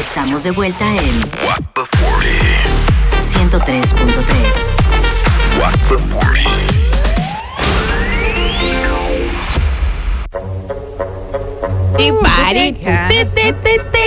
Estamos 0.00 0.42
de 0.44 0.50
vuelta 0.50 0.84
en 0.96 1.18
What 1.44 1.60
the 1.74 1.82
40. 1.98 2.30
103.3. 3.58 4.70
What 5.60 5.74
the 5.90 5.98
40. 5.98 6.40
Y 11.98 12.12
party. 12.12 13.99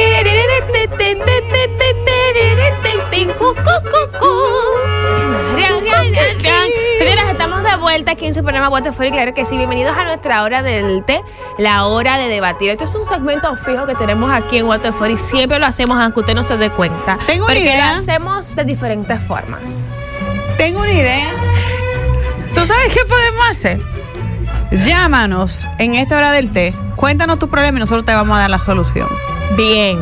Señoras, 6.98 7.30
estamos 7.32 7.64
de 7.64 7.76
vuelta 7.78 8.12
aquí 8.12 8.26
en 8.26 8.34
su 8.34 8.44
programa 8.44 8.70
Fuck, 8.70 9.06
y 9.06 9.12
claro 9.12 9.34
que 9.34 9.46
sí, 9.46 9.58
bienvenidos 9.58 9.98
a 9.98 10.04
nuestra 10.06 10.44
hora 10.44 10.62
del 10.62 11.04
té, 11.06 11.22
la 11.58 11.86
hora 11.86 12.18
de 12.18 12.28
debatir. 12.28 12.70
Esto 12.70 12.84
es 12.86 12.96
un 12.96 13.06
segmento 13.06 13.56
fijo 13.58 13.86
que 13.86 13.96
tenemos 13.96 14.32
aquí 14.32 14.58
en 14.58 14.68
Fuck 14.68 15.10
y 15.10 15.18
siempre 15.18 15.60
lo 15.60 15.66
hacemos 15.66 15.98
aunque 15.98 16.22
usted 16.22 16.36
no 16.36 16.44
se 16.44 16.58
dé 16.58 16.70
cuenta. 16.70 17.18
Tengo 17.26 17.46
una 17.46 17.58
idea. 17.58 17.94
lo 17.94 18.00
hacemos 18.00 18.56
de 18.56 18.64
diferentes 18.64 19.20
formas. 19.22 19.94
Tengo 20.58 20.82
una 20.82 20.94
idea. 20.94 21.32
¿Tú 22.54 22.66
sabes 22.66 22.94
qué 22.94 23.02
podemos 23.08 23.50
hacer? 23.50 23.82
Llámanos 24.86 25.68
en 25.80 25.96
esta 25.96 26.18
hora 26.18 26.32
del 26.32 26.52
té. 26.52 26.74
Cuéntanos 26.96 27.40
tu 27.40 27.50
problema 27.50 27.78
y 27.78 27.80
nosotros 27.80 28.06
te 28.06 28.14
vamos 28.14 28.38
a 28.38 28.42
dar 28.42 28.50
la 28.50 28.60
solución. 28.60 29.10
Bien. 29.56 30.00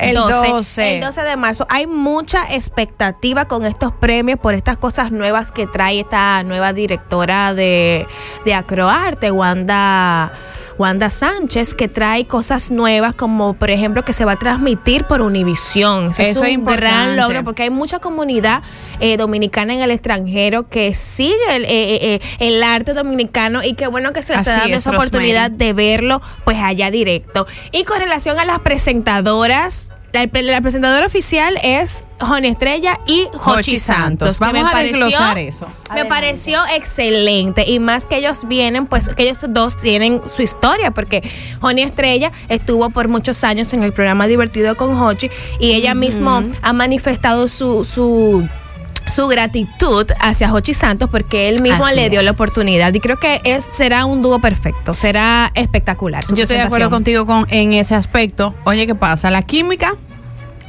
El 0.00 0.14
12. 0.14 0.96
El 0.96 1.00
12 1.02 1.22
de 1.22 1.36
marzo. 1.36 1.66
Hay 1.68 1.86
mucha 1.86 2.44
expectativa 2.54 3.46
con 3.46 3.64
estos 3.64 3.92
premios 3.92 4.38
por 4.38 4.54
estas 4.54 4.76
cosas 4.76 5.12
nuevas 5.12 5.52
que 5.52 5.66
trae 5.66 6.00
esta 6.00 6.42
nueva 6.42 6.72
directora 6.72 7.54
de, 7.54 8.06
de 8.44 8.54
Acroarte, 8.54 9.30
Wanda. 9.30 10.32
Wanda 10.80 11.10
Sánchez, 11.10 11.74
que 11.74 11.88
trae 11.88 12.24
cosas 12.24 12.70
nuevas, 12.70 13.12
como 13.12 13.52
por 13.52 13.70
ejemplo 13.70 14.02
que 14.02 14.14
se 14.14 14.24
va 14.24 14.32
a 14.32 14.36
transmitir 14.36 15.04
por 15.04 15.20
Univisión. 15.20 16.12
Eso 16.12 16.22
es 16.22 16.28
es 16.30 16.36
un 16.38 16.48
importante. 16.48 16.86
gran 16.86 17.16
logro 17.18 17.44
porque 17.44 17.64
hay 17.64 17.70
mucha 17.70 17.98
comunidad 17.98 18.62
eh, 18.98 19.18
dominicana 19.18 19.74
en 19.74 19.80
el 19.80 19.90
extranjero 19.90 20.70
que 20.70 20.94
sigue 20.94 21.34
el, 21.50 21.64
eh, 21.64 22.14
eh, 22.14 22.20
el 22.38 22.62
arte 22.62 22.94
dominicano 22.94 23.62
y 23.62 23.74
qué 23.74 23.88
bueno 23.88 24.14
que 24.14 24.22
se 24.22 24.32
le 24.32 24.38
está 24.38 24.52
dando 24.52 24.74
es, 24.74 24.78
esa 24.78 24.90
oportunidad 24.90 25.50
de 25.50 25.74
verlo 25.74 26.22
pues 26.44 26.56
allá 26.56 26.90
directo. 26.90 27.46
Y 27.72 27.84
con 27.84 28.00
relación 28.00 28.38
a 28.38 28.46
las 28.46 28.60
presentadoras, 28.60 29.92
la, 30.12 30.28
la 30.42 30.60
presentadora 30.60 31.06
oficial 31.06 31.58
es 31.62 32.04
Joni 32.20 32.48
Estrella 32.48 32.98
y 33.06 33.26
Jochi 33.32 33.78
Santos. 33.78 34.36
Santos. 34.36 34.38
que 34.38 34.44
Vamos 34.44 34.62
me 34.62 34.68
a 34.68 34.72
pareció- 34.72 34.98
desglosar 35.06 35.38
eso. 35.38 35.66
Me 35.94 36.04
pareció 36.04 36.60
excelente 36.74 37.64
y 37.68 37.78
más 37.78 38.06
que 38.06 38.16
ellos 38.18 38.46
vienen, 38.46 38.86
pues 38.86 39.08
que 39.08 39.22
ellos 39.24 39.38
dos 39.48 39.76
tienen 39.76 40.20
su 40.26 40.42
historia, 40.42 40.90
porque 40.90 41.22
Joni 41.60 41.82
Estrella 41.82 42.30
estuvo 42.48 42.90
por 42.90 43.08
muchos 43.08 43.42
años 43.44 43.72
en 43.72 43.82
el 43.82 43.92
programa 43.92 44.26
Divertido 44.26 44.76
con 44.76 44.98
Jochi 44.98 45.30
y 45.58 45.72
ella 45.72 45.94
misma 45.94 46.44
ha 46.62 46.72
manifestado 46.72 47.48
su, 47.48 47.84
su 47.84 48.46
su 49.10 49.26
gratitud 49.28 50.06
hacia 50.20 50.48
Jochi 50.48 50.74
Santos 50.74 51.10
porque 51.10 51.48
él 51.48 51.60
mismo 51.60 51.84
Así 51.84 51.96
le 51.96 52.10
dio 52.10 52.22
la 52.22 52.30
oportunidad 52.30 52.94
y 52.94 53.00
creo 53.00 53.18
que 53.18 53.40
es 53.44 53.64
será 53.64 54.04
un 54.04 54.22
dúo 54.22 54.40
perfecto, 54.40 54.94
será 54.94 55.50
espectacular. 55.54 56.24
su 56.24 56.34
Yo 56.34 56.44
estoy 56.44 56.58
de 56.58 56.62
acuerdo 56.64 56.90
contigo 56.90 57.26
con, 57.26 57.46
en 57.50 57.72
ese 57.72 57.94
aspecto. 57.94 58.54
Oye, 58.64 58.86
¿qué 58.86 58.94
pasa? 58.94 59.30
La 59.30 59.42
química 59.42 59.92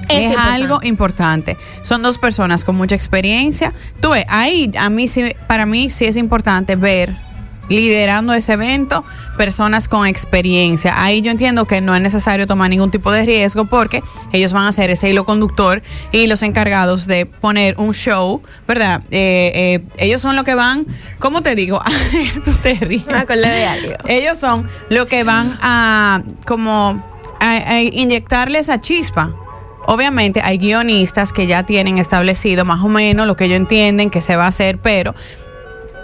Es 0.10 0.18
es, 0.18 0.24
importante. 0.26 0.52
algo 0.52 0.80
importante. 0.84 1.58
Son 1.82 2.02
dos 2.02 2.18
personas 2.18 2.66
con 2.66 2.76
mucha 2.76 2.96
experiencia. 2.96 3.74
Tú 4.02 4.12
ves, 4.12 4.26
ahí 4.28 4.72
a 4.78 4.90
mí 4.90 5.08
sí, 5.08 5.36
para 5.48 5.66
mí 5.66 5.90
sí 5.90 6.06
es 6.06 6.18
importante 6.18 6.76
ver 6.76 7.16
liderando 7.70 8.34
ese 8.34 8.54
evento 8.54 9.06
personas 9.42 9.88
con 9.88 10.06
experiencia. 10.06 10.94
Ahí 11.04 11.24
yo 11.24 11.32
entiendo 11.32 11.66
que 11.66 11.82
no 11.82 11.96
es 11.96 12.02
necesario 12.04 12.46
tomar 12.46 12.70
ningún 12.70 12.92
tipo 12.92 13.12
de 13.12 13.26
riesgo 13.26 13.66
porque 13.66 14.04
ellos 14.34 14.54
van 14.54 14.68
a 14.68 14.72
ser 14.72 14.92
ese 14.92 15.10
hilo 15.10 15.26
conductor 15.26 15.82
y 16.12 16.28
los 16.28 16.44
encargados 16.44 17.08
de 17.08 17.26
poner 17.26 17.74
un 17.80 17.92
show, 17.92 18.44
¿verdad? 18.68 19.02
Eh, 19.10 19.52
eh, 19.56 19.84
ellos 19.98 20.22
son 20.22 20.36
los 20.36 20.46
que 20.46 20.54
van, 20.54 20.86
¿cómo 21.18 21.42
te 21.42 21.56
digo? 21.56 21.82
Tú 22.46 22.52
te 22.62 22.76
ríes. 22.76 23.08
Me 23.08 23.18
acordé 23.18 23.48
de 23.48 23.66
algo. 23.66 23.94
Ellos 24.08 24.38
son 24.38 24.70
los 24.90 25.08
que 25.08 25.24
van 25.24 25.52
a 25.64 26.22
como 26.46 27.04
a, 27.40 27.52
a 27.52 27.82
inyectarle 27.82 28.60
esa 28.60 28.80
chispa. 28.80 29.36
Obviamente 29.88 30.42
hay 30.44 30.60
guionistas 30.60 31.34
que 31.34 31.48
ya 31.48 31.64
tienen 31.64 31.98
establecido 31.98 32.64
más 32.64 32.82
o 32.82 32.90
menos 32.90 33.26
lo 33.26 33.36
que 33.36 33.46
ellos 33.46 33.58
entienden 33.58 34.12
que 34.12 34.22
se 34.22 34.36
va 34.36 34.46
a 34.46 34.50
hacer, 34.50 34.78
pero 34.78 35.16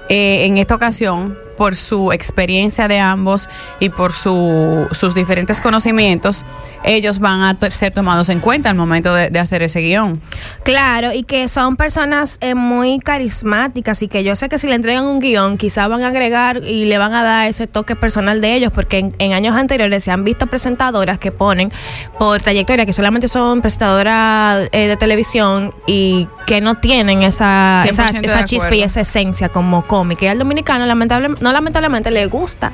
eh, 0.10 0.46
en 0.46 0.58
esta 0.58 0.74
ocasión, 0.74 1.38
por 1.58 1.76
su 1.76 2.12
experiencia 2.12 2.88
de 2.88 3.00
ambos 3.00 3.50
y 3.80 3.90
por 3.90 4.14
su- 4.14 4.88
sus 4.92 5.16
diferentes 5.16 5.60
conocimientos, 5.60 6.46
ellos 6.84 7.20
van 7.20 7.42
a 7.42 7.58
ser 7.72 7.94
tomados 7.94 8.30
en 8.30 8.40
cuenta 8.40 8.70
al 8.70 8.76
momento 8.76 9.14
de, 9.14 9.38
hacer 9.40 9.62
ese 9.64 9.82
guion. 9.82 10.22
Claro, 10.64 11.12
y 11.14 11.24
que 11.24 11.48
son 11.48 11.76
personas 11.76 12.38
eh, 12.42 12.56
muy 12.56 13.00
carismáticas 13.00 14.02
y 14.02 14.08
que 14.08 14.24
yo 14.24 14.36
sé 14.36 14.50
que 14.50 14.60
si 14.60 14.68
le 14.68 14.76
entregan 14.76 15.04
un 15.06 15.20
guion, 15.20 15.58
quizás 15.58 15.90
van 15.90 16.04
a 16.04 16.08
agregar 16.08 16.64
y 16.64 16.86
le 16.86 16.98
van 16.98 17.14
a 17.14 17.24
dar 17.24 17.48
ese 17.48 17.68
toque 17.68 17.96
personal 17.96 18.40
de 18.42 18.56
ellos, 18.56 18.72
porque 18.74 19.00
en, 19.00 19.16
en 19.20 19.34
años 19.34 19.56
anteriores 19.56 20.04
se 20.04 20.12
han 20.12 20.24
visto 20.24 20.48
presentadoras 20.48 21.20
que 21.20 21.32
ponen 21.32 21.72
por 22.20 22.42
trayectoria, 22.42 22.86
que 22.86 22.94
solamente 22.94 23.28
son 23.28 23.62
presentadoras 23.62 24.70
eh, 24.72 24.88
de 24.88 24.98
televisión 24.98 25.72
y 25.88 26.28
que 26.48 26.62
no 26.62 26.76
tienen 26.76 27.24
esa, 27.24 27.84
100% 27.86 28.24
esa, 28.24 28.46
chispa 28.46 28.74
y 28.74 28.82
esa 28.82 29.02
esencia 29.02 29.50
como 29.50 29.86
cómica. 29.86 30.26
Y 30.26 30.28
al 30.30 30.40
dominicano, 30.40 30.86
lamentable, 30.86 31.30
no 31.42 31.52
lamentablemente, 31.52 32.10
le 32.10 32.26
gusta 32.26 32.72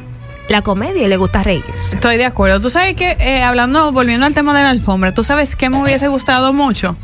la 0.48 0.62
comedia 0.62 1.04
y 1.04 1.08
le 1.08 1.18
gusta 1.18 1.42
reírse. 1.42 1.96
Estoy 1.96 2.18
de 2.18 2.26
acuerdo. 2.26 2.62
Tú 2.62 2.70
sabes 2.70 2.94
que, 2.94 3.18
eh, 3.20 3.42
hablando, 3.42 3.92
volviendo 3.92 4.28
al 4.28 4.36
tema 4.36 4.56
de 4.56 4.62
la 4.62 4.70
alfombra, 4.70 5.12
tú 5.12 5.24
sabes 5.24 5.56
que 5.56 5.72
me 5.72 5.82
hubiese 5.82 6.08
gustado 6.08 6.54
mucho 6.54 6.96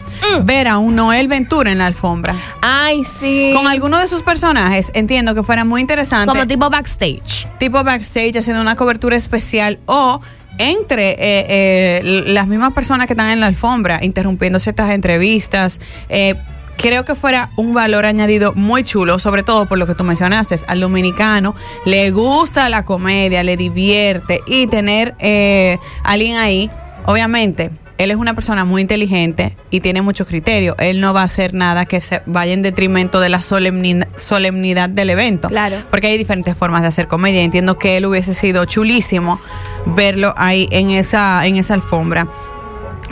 ver 0.43 0.67
a 0.67 0.77
un 0.77 0.95
Noel 0.95 1.27
Ventura 1.27 1.71
en 1.71 1.79
la 1.79 1.87
alfombra. 1.87 2.35
Ay, 2.61 3.03
sí. 3.03 3.51
Con 3.55 3.65
alguno 3.65 3.97
de 3.97 4.05
sus 4.05 4.21
personajes, 4.21 4.91
entiendo 4.93 5.33
que 5.33 5.41
fuera 5.41 5.65
muy 5.65 5.81
interesante. 5.81 6.27
como 6.27 6.45
tipo 6.45 6.69
backstage. 6.69 7.49
tipo 7.57 7.83
backstage 7.83 8.37
haciendo 8.37 8.61
una 8.61 8.75
cobertura 8.75 9.15
especial 9.15 9.79
o 9.87 10.21
entre 10.59 11.11
eh, 11.11 11.17
eh, 11.19 12.23
las 12.27 12.45
mismas 12.45 12.73
personas 12.73 13.07
que 13.07 13.13
están 13.13 13.31
en 13.31 13.39
la 13.39 13.47
alfombra, 13.47 13.99
interrumpiendo 14.03 14.59
ciertas 14.59 14.91
entrevistas. 14.91 15.79
eh, 16.09 16.35
creo 16.79 17.03
que 17.03 17.13
fuera 17.13 17.49
un 17.57 17.73
valor 17.73 18.05
añadido 18.05 18.53
muy 18.55 18.83
chulo, 18.83 19.19
sobre 19.19 19.43
todo 19.43 19.65
por 19.65 19.77
lo 19.77 19.85
que 19.85 19.95
tú 19.95 20.03
mencionaste. 20.03 20.55
Al 20.67 20.79
dominicano 20.79 21.53
le 21.85 22.09
gusta 22.11 22.69
la 22.69 22.85
comedia, 22.85 23.43
le 23.43 23.57
divierte 23.57 24.41
y 24.47 24.65
tener 24.67 25.13
eh, 25.19 25.77
alguien 26.03 26.37
ahí, 26.37 26.71
obviamente. 27.05 27.69
Él 27.97 28.11
es 28.11 28.17
una 28.17 28.33
persona 28.33 28.63
muy 28.63 28.81
inteligente 28.81 29.57
y 29.71 29.81
tiene 29.81 30.01
mucho 30.01 30.25
criterio. 30.25 30.73
Él 30.79 31.01
no 31.01 31.13
va 31.13 31.19
a 31.19 31.25
hacer 31.25 31.53
nada 31.53 31.85
que 31.85 31.99
se 31.99 32.21
vaya 32.25 32.53
en 32.53 32.61
detrimento 32.61 33.19
de 33.19 33.27
la 33.27 33.41
solemnidad, 33.41 34.07
solemnidad 34.15 34.87
del 34.87 35.09
evento. 35.09 35.49
Claro. 35.49 35.75
Porque 35.91 36.07
hay 36.07 36.17
diferentes 36.17 36.55
formas 36.55 36.81
de 36.83 36.87
hacer 36.87 37.07
comedia. 37.07 37.43
Entiendo 37.43 37.77
que 37.77 37.97
él 37.97 38.05
hubiese 38.05 38.33
sido 38.33 38.63
chulísimo 38.63 39.41
verlo 39.85 40.33
ahí 40.37 40.69
en 40.71 40.91
esa, 40.91 41.45
en 41.45 41.57
esa 41.57 41.73
alfombra. 41.73 42.29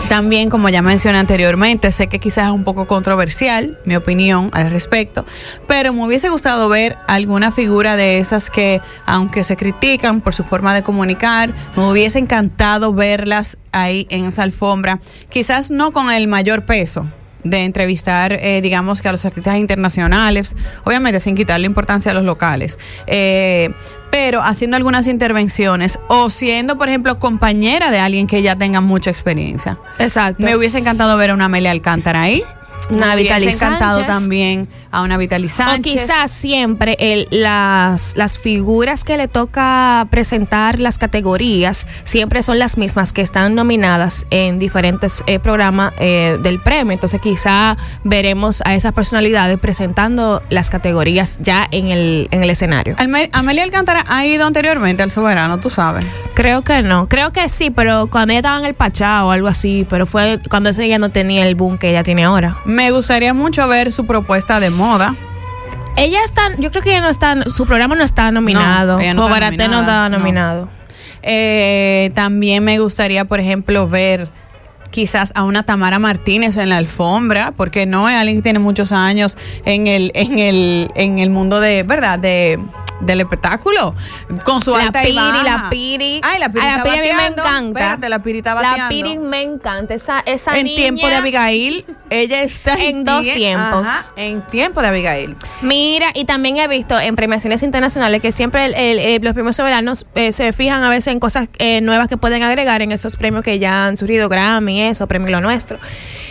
También, 0.09 0.49
como 0.49 0.69
ya 0.69 0.81
mencioné 0.81 1.17
anteriormente, 1.17 1.91
sé 1.91 2.07
que 2.07 2.19
quizás 2.19 2.45
es 2.45 2.51
un 2.51 2.63
poco 2.63 2.87
controversial 2.87 3.77
mi 3.83 3.97
opinión 3.97 4.49
al 4.53 4.71
respecto, 4.71 5.25
pero 5.67 5.91
me 5.91 6.05
hubiese 6.05 6.29
gustado 6.29 6.69
ver 6.69 6.95
alguna 7.07 7.51
figura 7.51 7.97
de 7.97 8.19
esas 8.19 8.49
que, 8.49 8.81
aunque 9.05 9.43
se 9.43 9.57
critican 9.57 10.21
por 10.21 10.33
su 10.33 10.45
forma 10.45 10.73
de 10.73 10.81
comunicar, 10.81 11.53
me 11.75 11.85
hubiese 11.89 12.19
encantado 12.19 12.93
verlas 12.93 13.57
ahí 13.73 14.07
en 14.09 14.25
esa 14.25 14.43
alfombra, 14.43 14.99
quizás 15.29 15.71
no 15.71 15.91
con 15.91 16.09
el 16.09 16.29
mayor 16.29 16.65
peso 16.65 17.05
de 17.43 17.65
entrevistar, 17.65 18.33
eh, 18.33 18.61
digamos 18.61 19.01
que 19.01 19.09
a 19.09 19.11
los 19.11 19.25
artistas 19.25 19.57
internacionales, 19.57 20.55
obviamente 20.85 21.19
sin 21.19 21.35
quitarle 21.35 21.65
importancia 21.65 22.11
a 22.11 22.15
los 22.15 22.23
locales, 22.23 22.79
eh, 23.07 23.71
pero 24.19 24.41
haciendo 24.41 24.75
algunas 24.77 25.05
intervenciones 25.05 25.99
o 26.07 26.31
siendo, 26.31 26.75
por 26.75 26.89
ejemplo, 26.89 27.19
compañera 27.19 27.91
de 27.91 27.99
alguien 27.99 28.25
que 28.25 28.41
ya 28.41 28.55
tenga 28.55 28.81
mucha 28.81 29.11
experiencia. 29.11 29.77
Exacto. 29.99 30.43
Me 30.43 30.55
hubiese 30.55 30.79
encantado 30.79 31.15
ver 31.17 31.29
a 31.29 31.33
una 31.35 31.45
Amelia 31.45 31.69
Alcántara 31.69 32.23
ahí. 32.23 32.43
Una 32.89 33.15
encantado 33.15 33.99
Sánchez. 33.99 34.05
también 34.15 34.67
a 34.91 35.01
una 35.01 35.17
Vitaly 35.17 35.47
O 35.47 35.49
Sánchez. 35.49 35.93
quizás 35.93 36.31
siempre 36.31 36.95
el- 36.99 37.27
las, 37.31 38.15
las 38.15 38.37
figuras 38.39 39.03
que 39.03 39.17
le 39.17 39.27
toca 39.27 40.07
presentar 40.09 40.79
las 40.79 40.97
categorías 40.97 41.85
siempre 42.03 42.41
son 42.43 42.59
las 42.59 42.77
mismas 42.77 43.13
que 43.13 43.21
están 43.21 43.55
nominadas 43.55 44.25
en 44.29 44.59
diferentes 44.59 45.23
eh, 45.27 45.39
programas 45.39 45.93
eh, 45.99 46.37
del 46.41 46.59
premio. 46.61 46.93
Entonces 46.93 47.19
quizá 47.21 47.77
veremos 48.03 48.61
a 48.65 48.73
esas 48.75 48.93
personalidades 48.93 49.59
presentando 49.59 50.41
las 50.49 50.69
categorías 50.69 51.39
ya 51.41 51.67
en 51.71 51.87
el, 51.87 52.27
en 52.31 52.43
el 52.43 52.49
escenario. 52.49 52.95
Alme- 52.97 53.29
Amelia 53.33 53.63
Alcántara 53.63 54.03
ha 54.07 54.25
ido 54.25 54.45
anteriormente 54.45 55.03
al 55.03 55.11
soberano, 55.11 55.59
tú 55.59 55.69
sabes. 55.69 56.05
Creo 56.33 56.61
que 56.61 56.83
no, 56.83 57.09
creo 57.09 57.33
que 57.33 57.49
sí, 57.49 57.71
pero 57.71 58.07
cuando 58.07 58.31
ella 58.31 58.39
estaba 58.39 58.59
en 58.59 58.65
el 58.65 58.75
Pachá 58.75 59.25
o 59.25 59.31
algo 59.31 59.47
así, 59.47 59.85
pero 59.89 60.05
fue 60.05 60.39
cuando 60.49 60.69
ella 60.69 60.85
ya 60.85 60.99
no 60.99 61.09
tenía 61.09 61.47
el 61.47 61.55
boom 61.55 61.77
que 61.77 61.89
ella 61.89 62.03
tiene 62.03 62.23
ahora. 62.23 62.57
Me 62.67 62.91
gustaría 62.91 63.33
mucho 63.33 63.67
ver 63.67 63.91
su 63.91 64.05
propuesta 64.05 64.59
de 64.59 64.69
moda. 64.69 65.15
Ella 65.95 66.19
está, 66.23 66.55
yo 66.57 66.69
creo 66.69 66.83
que 66.83 66.89
ella 66.91 67.01
no 67.01 67.09
está, 67.09 67.43
su 67.49 67.65
programa 67.65 67.95
no 67.95 68.03
está 68.03 68.31
nominado. 68.31 68.97
no 68.97 68.99
está 69.01 69.13
no 69.15 69.29
nominada, 69.29 69.79
está 69.81 70.09
no. 70.09 70.17
nominado. 70.19 70.69
Eh, 71.23 72.11
también 72.13 72.63
me 72.63 72.77
gustaría, 72.77 73.25
por 73.25 73.39
ejemplo, 73.39 73.87
ver 73.87 74.29
quizás 74.91 75.31
a 75.35 75.43
una 75.43 75.63
Tamara 75.63 75.97
Martínez 75.97 76.55
en 76.57 76.69
la 76.69 76.77
alfombra, 76.77 77.51
porque 77.55 77.85
no 77.85 78.07
es 78.09 78.15
alguien 78.15 78.37
que 78.37 78.43
tiene 78.43 78.59
muchos 78.59 78.91
años 78.91 79.37
en 79.65 79.87
el, 79.87 80.11
en 80.13 80.37
el, 80.39 80.87
en 80.95 81.19
el 81.19 81.29
mundo 81.29 81.59
de, 81.59 81.83
¿verdad? 81.83 82.19
De 82.19 82.59
del 82.99 83.19
espectáculo 83.21 83.93
con 84.43 84.59
su 84.59 84.71
La 84.71 84.85
alta 84.85 85.01
Piri, 85.03 85.13
y 85.13 85.15
baja. 85.17 85.43
la 85.43 85.69
Piri. 85.69 86.19
Ay, 86.23 86.39
la 86.39 86.49
Piri, 86.49 86.65
Ay, 86.65 86.77
la 86.77 86.83
Piri 86.83 86.97
a 86.97 87.01
mí 87.01 87.09
me 87.15 87.25
encanta. 87.27 87.79
Espérate, 87.79 88.09
la 88.09 88.19
Piri 88.23 88.37
está 88.39 88.55
La. 88.55 88.87
Piri 88.89 89.17
me 89.19 89.41
encanta. 89.43 89.93
Esa, 89.93 90.19
esa 90.21 90.57
en 90.57 90.65
niña- 90.65 90.75
tiempo 90.77 91.07
de 91.07 91.15
Abigail, 91.15 91.85
ella 92.09 92.41
está 92.43 92.75
En 92.75 93.03
dos 93.03 93.25
tie- 93.25 93.35
tiempos. 93.35 93.87
Ajá, 93.87 94.11
en 94.15 94.41
tiempo 94.41 94.81
de 94.81 94.87
Abigail. 94.87 95.35
Mira, 95.61 96.07
y 96.13 96.25
también 96.25 96.57
he 96.57 96.67
visto 96.67 96.99
en 96.99 97.15
premiaciones 97.15 97.63
internacionales 97.63 98.21
que 98.21 98.31
siempre 98.31 98.65
el- 98.65 98.73
el- 98.75 98.99
el- 98.99 99.21
los 99.23 99.33
premios 99.33 99.55
soberanos 99.55 100.07
eh, 100.15 100.31
se 100.31 100.53
fijan 100.53 100.83
a 100.83 100.89
veces 100.89 101.07
en 101.13 101.19
cosas 101.19 101.49
eh, 101.59 101.81
nuevas 101.81 102.07
que 102.07 102.17
pueden 102.17 102.43
agregar 102.43 102.81
en 102.81 102.91
esos 102.91 103.15
premios 103.15 103.43
que 103.43 103.59
ya 103.59 103.85
han 103.87 103.97
surgido, 103.97 104.29
Grammy, 104.29 104.81
eso, 104.81 105.07
Premio 105.07 105.29
Lo 105.31 105.41
Nuestro. 105.41 105.77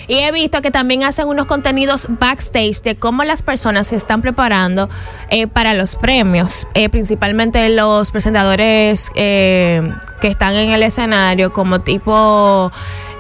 Y 0.08 0.19
he 0.19 0.31
visto 0.31 0.62
que 0.62 0.70
también 0.70 1.02
hacen 1.02 1.26
unos 1.26 1.46
contenidos 1.46 2.06
backstage 2.08 2.81
de 2.82 2.94
cómo 2.94 3.25
las 3.25 3.43
personas 3.43 3.88
se 3.88 3.96
están 3.96 4.23
preparando 4.23 4.88
eh, 5.31 5.49
para 5.49 5.75
los 5.75 5.96
premios, 5.96 6.67
eh, 6.75 6.88
principalmente 6.88 7.69
los 7.70 8.12
presentadores 8.12 9.11
eh, 9.17 9.82
que 10.20 10.28
están 10.28 10.55
en 10.55 10.70
el 10.70 10.84
escenario, 10.84 11.52
como 11.52 11.81
tipo 11.81 12.70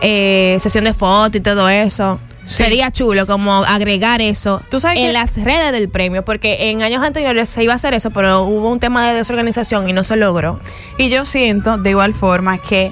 eh, 0.00 0.56
sesión 0.60 0.84
de 0.84 0.92
foto 0.94 1.38
y 1.38 1.40
todo 1.40 1.68
eso. 1.68 2.20
Sí. 2.46 2.54
Sería 2.62 2.90
chulo 2.92 3.26
como 3.26 3.64
agregar 3.64 4.20
eso 4.22 4.62
Tú 4.70 4.78
sabes 4.80 4.98
en 4.98 5.06
que- 5.06 5.12
las 5.12 5.36
redes 5.36 5.72
del 5.72 5.88
premio, 5.88 6.24
porque 6.24 6.70
en 6.70 6.82
años 6.82 7.02
anteriores 7.02 7.48
se 7.48 7.62
iba 7.64 7.72
a 7.72 7.76
hacer 7.76 7.92
eso, 7.92 8.10
pero 8.12 8.42
hubo 8.44 8.70
un 8.70 8.78
tema 8.80 9.08
de 9.08 9.16
desorganización 9.16 9.88
y 9.88 9.92
no 9.92 10.04
se 10.04 10.16
logró. 10.16 10.60
Y 10.96 11.10
yo 11.10 11.24
siento 11.24 11.76
de 11.76 11.90
igual 11.90 12.14
forma 12.14 12.58
que 12.58 12.90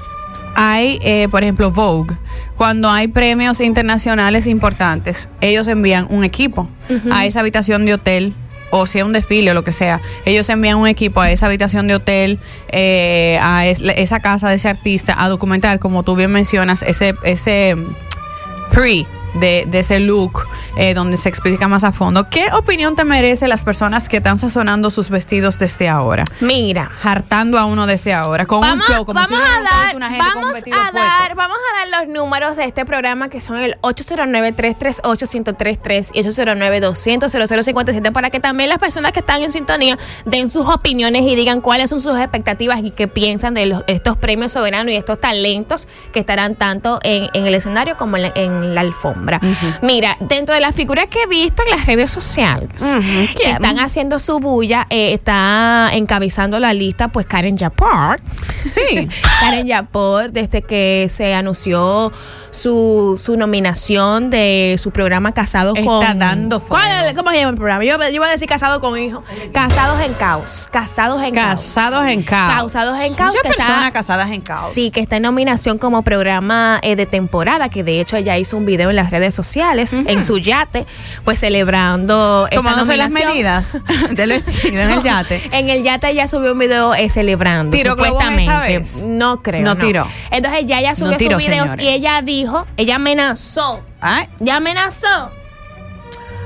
hay, 0.57 0.99
eh, 1.03 1.29
por 1.31 1.43
ejemplo, 1.45 1.71
Vogue, 1.71 2.17
cuando 2.57 2.91
hay 2.91 3.09
premios 3.09 3.61
internacionales 3.61 4.47
importantes, 4.47 5.29
ellos 5.41 5.67
envían 5.69 6.07
un 6.11 6.25
equipo 6.25 6.69
a 7.13 7.25
esa 7.27 7.41
habitación 7.41 7.87
de 7.87 7.95
hotel. 7.95 8.35
O 8.77 8.89
si 8.89 8.99
es 8.99 9.05
un 9.05 9.13
desfile 9.13 9.53
o 9.53 9.55
lo 9.55 9.63
que 9.63 9.73
sea, 9.73 10.01
ellos 10.25 10.49
envían 10.49 10.79
un 10.79 10.89
equipo 10.89 11.21
a 11.21 11.31
esa 11.31 11.47
habitación 11.47 11.87
de 11.87 11.95
hotel, 11.95 12.41
eh, 12.71 13.39
a 13.41 13.67
es- 13.67 13.81
esa 13.83 14.19
casa 14.19 14.49
de 14.51 14.57
ese 14.57 14.69
artista, 14.69 15.15
a 15.23 15.29
documentar, 15.29 15.79
como 15.79 16.03
tú 16.03 16.17
bien 16.17 16.33
mencionas, 16.33 16.83
ese, 16.83 17.15
ese 17.23 17.77
mm, 17.77 18.73
pre 18.73 19.07
de, 19.35 19.65
de 19.67 19.81
ese 19.81 20.01
look, 20.01 20.47
eh, 20.77 20.95
donde 20.95 21.17
se 21.17 21.29
explica 21.29 21.69
más 21.69 21.85
a 21.85 21.93
fondo. 21.93 22.29
¿Qué 22.31 22.47
opinión 22.53 22.95
te 22.97 23.05
merece 23.05 23.47
las 23.49 23.63
personas 23.63 24.09
que 24.09 24.17
están 24.19 24.39
sazonando 24.39 24.91
sus 24.91 25.11
vestidos 25.11 25.59
desde 25.59 25.89
ahora? 25.89 26.25
Mira, 26.41 26.91
hartando 27.03 27.59
a 27.59 27.65
uno 27.67 27.87
desde 27.87 28.15
ahora 28.15 28.47
con 28.47 28.61
vamos, 28.61 28.89
un 28.89 28.95
show 28.95 29.05
como 29.05 29.15
vamos 29.21 29.29
si 29.29 29.35
a 29.35 29.39
dar, 29.63 29.97
una 29.97 30.09
gente 30.11 30.25
con 30.33 30.45
un 30.45 30.53
vamos 30.53 30.63
a 30.73 30.93
dar, 30.93 31.35
vamos 31.35 31.57
a 31.57 31.91
dar 31.91 32.07
los 32.07 32.15
números 32.15 32.57
de 32.57 32.65
este 32.65 32.85
programa 32.85 33.29
que 33.29 33.41
son 33.41 33.57
el 33.59 33.77
809-338-1033 33.83 36.11
y 36.15 36.23
809-200-0057 36.23 38.13
para 38.13 38.31
que 38.31 38.41
también 38.41 38.69
las 38.69 38.79
personas 38.79 39.13
que 39.13 39.21
están 39.21 39.43
en 39.43 39.51
sintonía 39.51 39.99
den 40.25 40.49
sus 40.49 40.67
opiniones 40.67 41.23
y 41.23 41.35
digan 41.37 41.61
cuáles 41.61 41.91
son 41.91 42.01
sus 42.01 42.17
expectativas 42.19 42.81
y 42.83 42.91
qué 42.91 43.09
piensan 43.09 43.55
de 43.55 43.67
los- 43.67 43.85
estos 43.87 44.17
premios 44.17 44.53
soberanos 44.53 44.93
y 44.93 44.97
estos 44.97 45.21
talentos 45.21 45.89
que 46.13 46.21
estarán 46.21 46.55
tanto 46.57 46.99
en, 47.03 47.29
en 47.35 47.47
el 47.47 47.55
escenario 47.55 47.97
como 47.97 48.17
en 48.17 48.23
la, 48.25 48.33
en 48.35 48.75
la 48.75 48.81
alfombra. 48.81 49.24
Mira, 49.83 50.17
dentro 50.21 50.55
de 50.55 50.61
las 50.61 50.75
figuras 50.75 51.07
que 51.09 51.23
he 51.23 51.27
visto 51.27 51.63
en 51.65 51.77
las 51.77 51.87
redes 51.87 52.11
sociales 52.11 52.71
que 53.37 53.51
están 53.51 53.79
haciendo 53.79 54.19
su 54.19 54.41
bulla, 54.41 54.87
eh, 54.91 55.13
está 55.13 55.91
encabezando 55.93 56.59
la 56.59 56.73
lista 56.73 57.09
pues 57.09 57.27
Karen 57.27 57.57
Japort. 57.57 58.23
Sí. 58.65 59.09
Karen 59.41 59.67
Yapor, 59.67 60.31
desde 60.33 60.63
que 60.63 61.07
se 61.11 61.35
anunció 61.35 62.13
su, 62.51 63.21
su 63.23 63.37
nominación 63.37 64.31
de 64.31 64.77
su 64.79 64.91
programa 64.91 65.33
Casados 65.33 65.77
Está 65.77 65.91
con. 65.91 66.19
dando. 66.19 66.61
¿Cuál 66.61 67.15
¿Cómo 67.15 67.31
se 67.31 67.37
llama 67.37 67.51
el 67.51 67.57
programa? 67.57 67.85
Yo, 67.85 67.99
yo 67.99 68.09
iba 68.09 68.27
a 68.27 68.31
decir 68.31 68.49
Casado 68.49 68.81
con 68.81 68.99
Hijo. 68.99 69.23
Casados 69.53 70.01
en 70.01 70.15
Caos. 70.15 70.69
Casados 70.71 71.23
en 71.23 71.35
Caos. 71.35 71.55
Casados 71.55 72.07
en 72.07 72.23
caos. 72.23 72.55
Causados 72.55 72.99
en 73.01 73.15
caos, 73.15 73.35
Muchas 73.35 73.57
personas 73.57 73.91
casadas 73.91 74.31
en 74.31 74.41
caos. 74.41 74.73
Sí, 74.73 74.91
que 74.91 75.01
está 75.01 75.17
en 75.17 75.23
nominación 75.23 75.79
como 75.79 76.03
programa 76.03 76.79
eh, 76.83 76.97
de 76.97 77.07
temporada, 77.07 77.69
que 77.69 77.83
de 77.83 78.01
hecho 78.01 78.17
ella 78.17 78.39
hizo 78.39 78.57
un 78.57 78.67
video 78.67 78.91
en 78.91 78.97
las 78.97 79.11
redes 79.19 79.35
sociales, 79.35 79.93
en 79.93 80.23
su 80.25 80.39
yate, 80.39 80.87
pues 81.25 81.41
celebrando. 81.41 82.49
Tomándose 82.53 82.97
las 82.97 83.13
medidas 83.13 83.79
del 84.11 84.31
vestido 84.31 84.81
en 84.83 84.91
el 84.91 85.03
yate. 85.03 85.43
En 85.53 85.69
el 85.69 85.83
yate 85.83 86.11
ella 86.11 86.27
subió 86.27 86.53
un 86.53 86.59
video 86.59 86.95
eh, 86.95 87.09
celebrando. 87.09 87.77
¿Tiró 87.77 87.95
globos 87.95 88.23
supuestamente. 88.23 88.53
esta 88.53 88.61
vez? 88.61 89.07
No 89.09 89.43
creo. 89.43 89.63
No 89.63 89.77
tiró. 89.77 90.07
Entonces 90.31 90.67
ya 90.67 90.81
ella 90.81 90.95
subió 90.95 91.13
No 91.13 91.19
sus 91.19 91.47
videos 91.47 91.71
señores. 91.71 91.85
y 91.85 91.89
ella 91.89 92.23
dijo, 92.23 92.67
ella 92.77 92.97
amenazó, 92.97 93.83
Ay, 94.01 94.29
ya 94.41 94.57
amenazó 94.57 95.31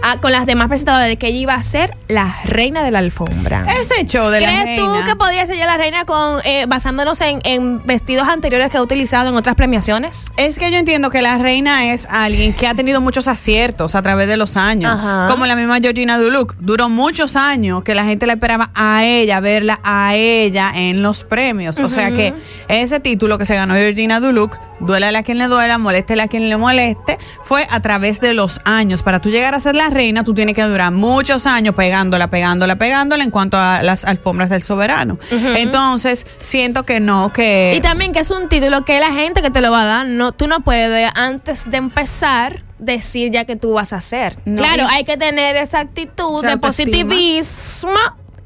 a- 0.03 0.19
con 0.21 0.33
las 0.33 0.47
demás 0.47 0.69
presentadoras 0.69 1.09
de 1.09 1.17
que 1.17 1.29
ella 1.29 1.39
iba 1.39 1.55
a 1.55 1.63
ser 1.63 1.95
la 2.09 2.35
reina 2.45 2.83
de 2.83 2.91
la 2.91 2.99
alfombra. 3.01 3.65
ese 3.81 4.05
show 4.07 4.29
de 4.31 4.41
la 4.41 4.63
¿Crees 4.63 4.81
tú 4.81 4.87
reina. 4.93 5.07
que 5.07 5.17
podría 5.17 5.47
ser 5.47 5.57
ella 5.57 5.67
la 5.67 5.77
reina 5.77 6.05
con 6.05 6.39
eh, 6.45 6.65
basándonos 6.67 7.21
en, 7.21 7.41
en 7.45 7.85
vestidos 7.87 8.29
anteriores 8.29 8.71
que 8.71 8.77
ha 8.79 8.83
utilizado 8.83 9.29
en 9.29 9.37
otras 9.37 9.57
premiaciones? 9.57 10.27
Es 10.37 10.59
que 10.59 10.71
yo 10.71 10.79
entiendo 10.79 11.11
que 11.11 11.23
la 11.23 11.39
reina 11.39 11.93
es 11.93 12.07
alguien 12.11 12.53
que 12.53 12.67
ha 12.67 12.75
tenido 12.75 13.01
muchos 13.01 13.29
aciertos 13.29 13.95
a 13.95 14.03
través 14.03 14.29
de 14.29 14.37
los 14.37 14.57
años. 14.57 14.93
Ajá. 14.95 15.27
Como 15.31 15.47
la 15.47 15.57
misma 15.57 15.79
Georgina 15.79 16.19
Duluc. 16.19 16.55
Duró 16.61 16.89
muchos 16.89 17.37
años 17.37 17.83
que 17.85 17.95
la 17.95 18.05
gente 18.05 18.27
la 18.27 18.35
esperaba 18.35 18.71
a 18.75 19.05
ella, 19.05 19.41
verla 19.41 19.79
a 19.85 20.15
ella 20.15 20.73
en 20.75 21.03
los 21.03 21.25
premios. 21.25 21.79
O 21.79 21.91
sea 21.91 22.11
que 22.11 22.33
ese 22.69 23.01
título 23.01 23.39
que 23.39 23.47
se 23.47 23.55
ganó 23.55 23.75
Georgina 23.75 24.21
Duluc, 24.21 24.57
duélale 24.81 25.19
a 25.19 25.23
quien 25.23 25.39
le 25.39 25.47
duela, 25.47 25.79
moléstele 25.79 26.23
a 26.23 26.29
quien 26.29 26.49
le 26.49 26.57
moleste, 26.57 27.19
fue 27.43 27.67
a 27.71 27.81
través 27.81 28.21
de 28.21 28.35
los 28.35 28.61
años. 28.65 29.03
Para 29.03 29.21
tú 29.21 29.31
llegar 29.31 29.55
a 29.55 29.61
ser 29.61 29.75
la 29.75 29.91
reina, 29.91 30.25
tú 30.25 30.35
tienes 30.35 30.55
que 30.55 30.63
durar 30.63 30.93
muchos 30.93 31.47
años 31.47 31.75
pegándola, 31.75 32.29
pegándola, 32.29 32.77
pegándola 32.77 33.25
en 33.25 33.31
cuanto 33.31 33.57
a 33.57 33.83
las 33.83 34.05
alfombras 34.05 34.51
del 34.51 34.63
soberano. 34.63 35.19
Entonces, 35.31 36.27
siento 36.43 36.85
que 36.85 37.01
no, 37.01 37.33
que... 37.33 37.75
Y 37.77 37.81
también 37.81 38.13
que 38.13 38.21
es 38.21 38.31
un 38.31 38.49
título 38.49 38.85
que 38.85 39.01
la 39.01 39.13
gente 39.13 39.43
que 39.43 39.51
te 39.51 39.61
lo 39.61 39.71
va 39.71 39.83
a 39.83 39.87
dar, 39.87 40.07
no, 40.07 40.33
tú 40.33 40.47
no 40.47 40.61
puedes 40.61 41.11
antes 41.15 41.71
de 41.71 41.77
empezar 41.77 42.63
decir 42.79 43.31
ya 43.33 43.45
que 43.45 43.57
tú 43.57 43.73
vas 43.73 43.93
a 43.93 43.97
hacer. 43.97 44.39
No, 44.45 44.63
claro, 44.63 44.87
hay 44.89 45.05
que 45.05 45.17
tener 45.17 45.57
esa 45.57 45.81
actitud 45.81 46.43
de 46.43 46.57
positivismo 46.59 47.99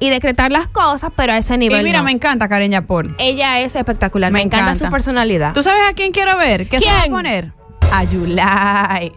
y 0.03 0.11
decretar 0.11 0.51
las 0.51 0.67
cosas, 0.67 1.13
pero 1.17 1.33
a 1.33 1.39
ese 1.39 1.57
nivel 1.57 1.81
Y 1.81 1.85
mira, 1.85 1.99
no. 2.01 2.05
me 2.07 2.11
encanta 2.11 2.49
Karen 2.49 2.73
Yapor. 2.73 3.15
Ella 3.19 3.61
es 3.61 3.77
espectacular, 3.77 4.33
me, 4.33 4.41
Me 4.41 4.43
encanta. 4.43 4.65
encanta. 4.71 4.85
su 4.87 4.91
personalidad. 4.91 5.53
¿Tú 5.53 5.63
sabes 5.63 5.81
a 5.89 5.93
quién 5.95 6.11
quiero 6.11 6.37
ver? 6.39 6.69
¿Qué 6.69 6.81
se 6.81 6.87
va 6.87 7.03
a 7.03 7.07
poner? 7.07 7.53
A 7.93 8.03
Yulai. 8.03 9.13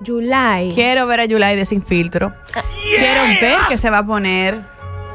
Yulai. 0.00 0.72
Quiero 0.72 1.06
ver 1.06 1.20
a 1.20 1.24
Yulai 1.26 1.56
de 1.56 1.66
Sin 1.66 1.82
Filtro. 1.82 2.32
Quiero 2.98 3.22
ver 3.38 3.58
qué 3.68 3.76
se 3.76 3.90
va 3.90 3.98
a 3.98 4.04
poner. 4.04 4.62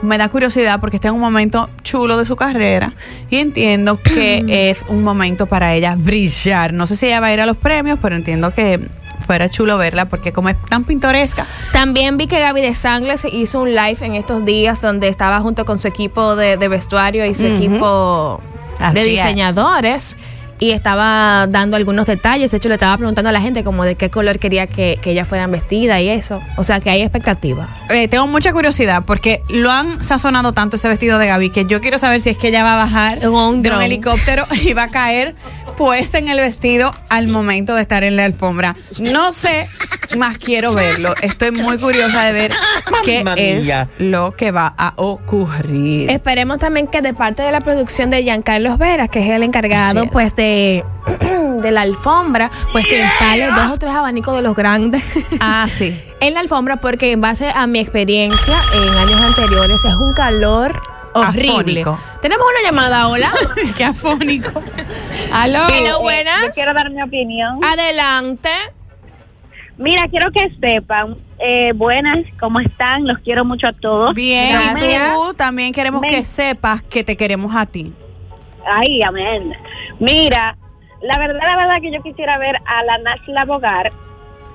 Me 0.04 0.20
da 0.20 0.30
curiosidad 0.30 0.80
porque 0.80 0.98
está 0.98 1.08
en 1.08 1.16
un 1.16 1.22
momento 1.22 1.72
chulo 1.82 2.18
de 2.18 2.26
su 2.26 2.36
carrera 2.36 2.94
y 3.32 3.38
entiendo 3.38 4.00
que 4.00 4.44
es 4.70 4.86
un 4.90 5.04
momento 5.04 5.48
para 5.48 5.74
ella 5.74 5.96
brillar. 5.98 6.72
No 6.74 6.86
sé 6.86 6.96
si 6.98 7.08
ella 7.08 7.20
va 7.20 7.28
a 7.28 7.34
ir 7.34 7.42
a 7.42 7.48
los 7.48 7.58
premios, 7.58 7.98
pero 8.00 8.16
entiendo 8.16 8.54
que 8.54 8.80
fuera 9.26 9.50
chulo 9.50 9.78
verla 9.78 10.06
porque 10.06 10.32
como 10.32 10.50
es 10.50 10.56
tan 10.70 10.84
pintoresca. 10.84 11.46
También 11.74 12.18
vi 12.18 12.28
que 12.28 12.40
Gaby 12.40 12.62
de 12.62 12.74
Sangles 12.76 13.26
hizo 13.26 13.62
un 13.62 13.70
live 13.76 13.98
en 14.02 14.16
estos 14.16 14.46
días 14.46 14.82
donde 14.82 15.08
estaba 15.08 15.40
junto 15.40 15.66
con 15.66 15.80
su 15.80 15.88
equipo 15.88 16.36
de, 16.36 16.58
de 16.58 16.68
vestuario 16.68 17.26
y 17.26 17.36
su 17.36 17.46
equipo 17.46 18.40
Así 18.80 18.96
de 18.96 19.02
es. 19.02 19.08
diseñadores. 19.12 20.18
Y 20.58 20.72
estaba 20.72 21.48
dando 21.48 21.76
algunos 21.76 22.06
detalles. 22.06 22.50
De 22.52 22.56
hecho, 22.58 22.70
le 22.70 22.76
estaba 22.76 22.96
preguntando 22.96 23.28
a 23.30 23.34
la 23.34 23.42
gente 23.42 23.66
como 23.66 23.84
de 23.84 23.96
qué 23.96 24.10
color 24.10 24.40
quería 24.40 24.68
que, 24.68 24.98
que 25.02 25.12
ellas 25.12 25.28
fueran 25.28 25.52
vestidas 25.52 26.00
y 26.00 26.08
eso. 26.08 26.42
O 26.56 26.64
sea, 26.64 26.80
que 26.80 26.90
hay 26.90 27.02
expectativa. 27.02 27.68
Eh, 27.90 28.08
tengo 28.08 28.26
mucha 28.28 28.54
curiosidad 28.54 29.04
porque 29.06 29.44
lo 29.50 29.70
han 29.70 30.02
sazonado 30.02 30.54
tanto 30.54 30.78
ese 30.78 30.88
vestido 30.88 31.18
de 31.18 31.28
Gaby 31.28 31.50
que 31.50 31.66
yo 31.66 31.82
quiero 31.82 31.98
saber 31.98 32.22
si 32.22 32.30
es 32.30 32.38
que 32.38 32.48
ella 32.48 32.64
va 32.64 32.76
a 32.76 32.86
bajar 32.86 33.18
En 33.22 33.32
un 33.32 33.62
de 33.64 33.72
un 33.72 33.82
helicóptero 33.82 34.46
y 34.64 34.72
va 34.72 34.84
a 34.84 34.92
caer 34.92 35.36
puesta 35.78 36.18
en 36.18 36.28
el 36.30 36.38
vestido 36.38 36.92
al 37.10 37.28
momento 37.28 37.76
de 37.76 37.82
estar 37.82 38.04
en 38.04 38.16
la 38.16 38.26
alfombra. 38.26 38.74
No 39.00 39.32
sé, 39.34 39.68
más 40.18 40.38
quiero 40.38 40.74
verlo. 40.74 41.14
Estoy 41.22 41.52
muy 41.52 41.78
curiosa 41.78 42.24
de 42.26 42.32
ver 42.32 42.52
qué 43.04 43.24
es 43.38 43.70
lo 44.00 44.36
que 44.36 44.52
va 44.52 44.74
a 44.78 44.94
ocurrir. 44.98 46.10
Esperemos 46.10 46.60
también 46.60 46.88
que 46.88 47.02
de 47.02 47.14
parte 47.14 47.44
de 47.44 47.52
la 47.52 47.62
producción 47.62 48.10
de 48.10 48.24
Giancarlos 48.24 48.78
Veras, 48.78 49.10
que 49.10 49.20
es 49.20 49.30
el 49.30 49.44
encargado 49.44 50.06
pues 50.12 50.36
de, 50.36 50.84
de 51.62 51.72
la 51.72 51.82
alfombra, 51.82 52.50
pues 52.72 52.86
que 52.88 53.00
instale 53.02 53.48
dos 53.48 53.72
o 53.72 53.78
tres 53.78 53.94
abanicos 53.94 54.36
de 54.36 54.42
los 54.42 54.56
grandes 54.56 55.04
Ah, 55.40 55.68
sí. 55.70 56.00
en 56.22 56.34
la 56.34 56.40
alfombra, 56.40 56.78
porque 56.78 57.12
en 57.12 57.22
base 57.22 57.50
a 57.54 57.68
mi 57.68 57.80
experiencia 57.80 58.62
en 58.74 58.98
años 58.98 59.22
anteriores 59.22 59.84
es 59.84 59.94
un 59.94 60.14
calor 60.14 60.80
horrible. 61.20 61.82
Afónico. 61.82 62.00
Tenemos 62.22 62.46
una 62.46 62.70
llamada, 62.70 63.08
hola. 63.08 63.32
Qué 63.78 63.84
afónico. 63.84 64.62
Aló. 65.34 65.60
Hello, 65.70 65.86
Yo 65.88 66.02
buenas. 66.02 66.54
quiero 66.54 66.74
dar 66.74 66.90
mi 66.92 67.02
opinión. 67.02 67.56
Adelante. 67.64 68.50
Mira, 69.78 70.04
quiero 70.10 70.32
que 70.32 70.50
sepan, 70.56 71.18
eh, 71.38 71.74
buenas, 71.76 72.20
¿cómo 72.40 72.62
están? 72.62 73.06
Los 73.06 73.18
quiero 73.20 73.44
mucho 73.44 73.68
a 73.68 73.74
todos. 73.74 74.14
Bien, 74.14 74.52
y 74.52 74.54
Gracias. 74.54 75.14
tú 75.14 75.34
también 75.38 75.74
queremos 75.74 76.02
que 76.02 76.24
sepas 76.24 76.82
que 76.84 77.04
te 77.04 77.18
queremos 77.18 77.54
a 77.54 77.66
ti. 77.66 77.92
Ay, 78.66 79.02
amén. 79.06 79.52
Mira, 80.00 80.56
la 81.02 81.18
verdad, 81.20 81.40
la 81.46 81.58
verdad 81.58 81.82
que 81.82 81.92
yo 81.92 82.02
quisiera 82.02 82.38
ver 82.38 82.56
a 82.66 82.84
la 82.86 82.98
Nashla 83.00 83.44
Bogar 83.44 83.92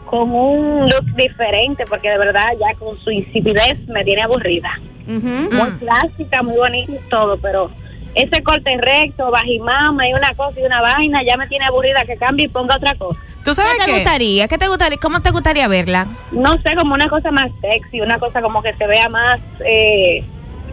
con 0.06 0.34
un 0.34 0.86
look 0.88 1.14
diferente, 1.14 1.84
porque 1.86 2.08
de 2.08 2.18
verdad 2.18 2.42
ya 2.58 2.76
con 2.78 2.98
su 3.04 3.10
insipidez 3.10 3.78
me 3.88 4.02
tiene 4.04 4.22
aburrida. 4.22 4.70
Muy 5.18 5.70
Mm. 5.70 5.78
clásica, 5.78 6.42
muy 6.42 6.56
bonita 6.56 6.92
y 6.92 7.08
todo, 7.10 7.36
pero 7.38 7.70
ese 8.14 8.42
corte 8.42 8.76
recto, 8.80 9.30
bajimama 9.30 10.08
y 10.08 10.12
una 10.12 10.34
cosa 10.34 10.58
y 10.60 10.64
una 10.64 10.80
vaina 10.80 11.22
ya 11.22 11.36
me 11.36 11.46
tiene 11.46 11.64
aburrida 11.66 12.04
que 12.04 12.16
cambie 12.16 12.46
y 12.46 12.48
ponga 12.48 12.76
otra 12.76 12.94
cosa. 12.96 13.18
¿Tú 13.44 13.54
sabes 13.54 13.72
¿Qué 13.78 13.84
te 13.84 13.90
qué? 13.90 13.92
gustaría? 13.96 14.48
¿Qué 14.48 14.58
te 14.58 14.68
gustaría? 14.68 14.98
¿Cómo 14.98 15.20
te 15.22 15.30
gustaría 15.30 15.66
verla? 15.68 16.06
no 16.32 16.52
sé, 16.54 16.74
como 16.78 16.94
una 16.94 17.08
cosa 17.08 17.30
más 17.30 17.48
sexy, 17.60 18.00
una 18.00 18.18
cosa 18.18 18.42
como 18.42 18.62
que 18.62 18.74
se 18.74 18.86
vea 18.86 19.08
más 19.08 19.38
eh, 19.64 20.24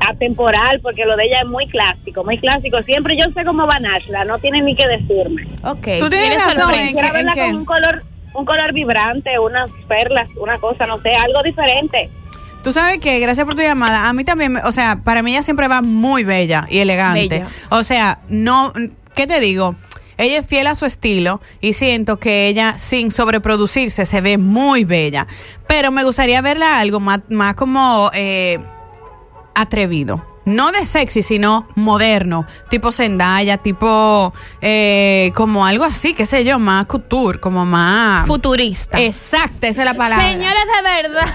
atemporal, 0.08 0.80
porque 0.82 1.06
lo 1.06 1.16
de 1.16 1.26
ella 1.26 1.40
es 1.44 1.48
muy 1.48 1.66
clásico, 1.68 2.24
muy 2.24 2.38
clásico. 2.40 2.82
Siempre 2.84 3.16
yo 3.18 3.26
sé 3.34 3.44
cómo 3.46 3.66
va 3.66 3.80
Nashla, 3.80 4.26
no 4.26 4.38
tiene 4.40 4.62
ni 4.62 4.76
que 4.76 4.88
decirme. 4.88 5.48
Ok. 5.64 5.88
Tú 6.00 6.10
tienes 6.10 6.38
¿Tienes 6.38 6.58
razón, 6.58 6.72
qué- 6.74 7.14
verla 7.14 7.34
con 7.36 7.56
un 7.56 7.66
color, 7.66 8.04
un 8.34 8.46
color 8.46 8.74
vibrante, 8.74 9.40
unas 9.40 9.70
perlas, 9.88 10.28
una 10.40 10.58
cosa, 10.60 10.86
no 10.86 11.00
sé, 11.02 11.10
algo 11.12 11.40
diferente. 11.44 12.10
Tú 12.64 12.72
sabes 12.74 12.98
que, 13.00 13.20
gracias 13.20 13.46
por 13.46 13.56
tu 13.56 13.62
llamada, 13.62 14.10
a 14.10 14.14
mí 14.14 14.24
también, 14.24 14.54
me- 14.54 14.62
o 14.64 14.72
sea, 14.72 15.02
para 15.04 15.22
mí 15.22 15.32
ella 15.32 15.42
siempre 15.44 15.68
va 15.68 15.82
muy 15.82 16.24
bella 16.24 16.66
y 16.70 16.80
elegante. 16.80 17.28
Bella. 17.30 17.48
O 17.70 17.84
sea, 17.84 18.20
no, 18.28 18.74
¿qué 19.16 19.26
te 19.28 19.40
digo? 19.40 19.76
Ella 20.18 20.40
es 20.40 20.46
fiel 20.48 20.66
a 20.68 20.74
su 20.76 20.86
estilo 20.86 21.42
y 21.62 21.74
siento 21.74 22.18
que 22.18 22.48
ella, 22.48 22.78
sin 22.78 23.12
sobreproducirse, 23.12 24.06
se 24.06 24.20
ve 24.22 24.38
muy 24.40 24.84
bella. 24.84 25.28
Pero 25.68 25.92
me 25.92 26.04
gustaría 26.04 26.42
verla 26.42 26.80
algo 26.80 27.00
más, 27.00 27.20
más 27.30 27.54
como 27.54 28.10
eh, 28.16 28.60
atrevido. 29.56 30.26
No 30.48 30.72
de 30.72 30.86
sexy, 30.86 31.22
sino 31.22 31.68
moderno. 31.76 32.46
Tipo 32.70 32.94
Zendaya, 32.94 33.58
tipo 33.58 34.34
eh, 34.62 35.34
como 35.36 35.66
algo 35.66 35.84
así, 35.84 36.14
qué 36.14 36.26
sé 36.26 36.46
yo, 36.46 36.58
más 36.58 36.86
couture, 36.86 37.38
como 37.38 37.66
más... 37.66 38.26
Futurista. 38.26 38.98
Exacta, 38.98 39.68
esa 39.68 39.82
es 39.82 39.86
la 39.86 39.94
palabra. 39.94 40.26
Señores, 40.26 40.64
de 40.64 41.10
verdad. 41.10 41.34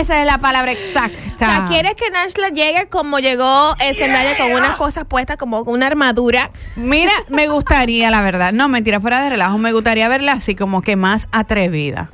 Esa 0.00 0.20
es 0.20 0.26
la 0.26 0.38
palabra 0.38 0.72
exacta. 0.72 1.18
O 1.34 1.38
sea, 1.38 1.66
¿quieres 1.68 1.96
que 1.96 2.08
Nashla 2.10 2.48
llegue 2.48 2.88
como 2.88 3.18
llegó 3.18 3.76
eh, 3.80 3.94
Zendaya 3.94 4.38
con 4.38 4.52
unas 4.52 4.78
cosas 4.78 5.04
puestas 5.04 5.36
como 5.36 5.60
una 5.60 5.86
armadura? 5.86 6.50
Mira, 6.76 7.12
me 7.28 7.48
gustaría, 7.48 8.10
la 8.10 8.22
verdad, 8.22 8.54
no 8.54 8.68
mentira, 8.68 9.02
fuera 9.02 9.22
de 9.22 9.28
relajo, 9.28 9.58
me 9.58 9.72
gustaría 9.72 10.08
verla 10.08 10.32
así 10.32 10.54
como 10.54 10.80
que 10.80 10.96
más 10.96 11.28
atrevida. 11.30 12.10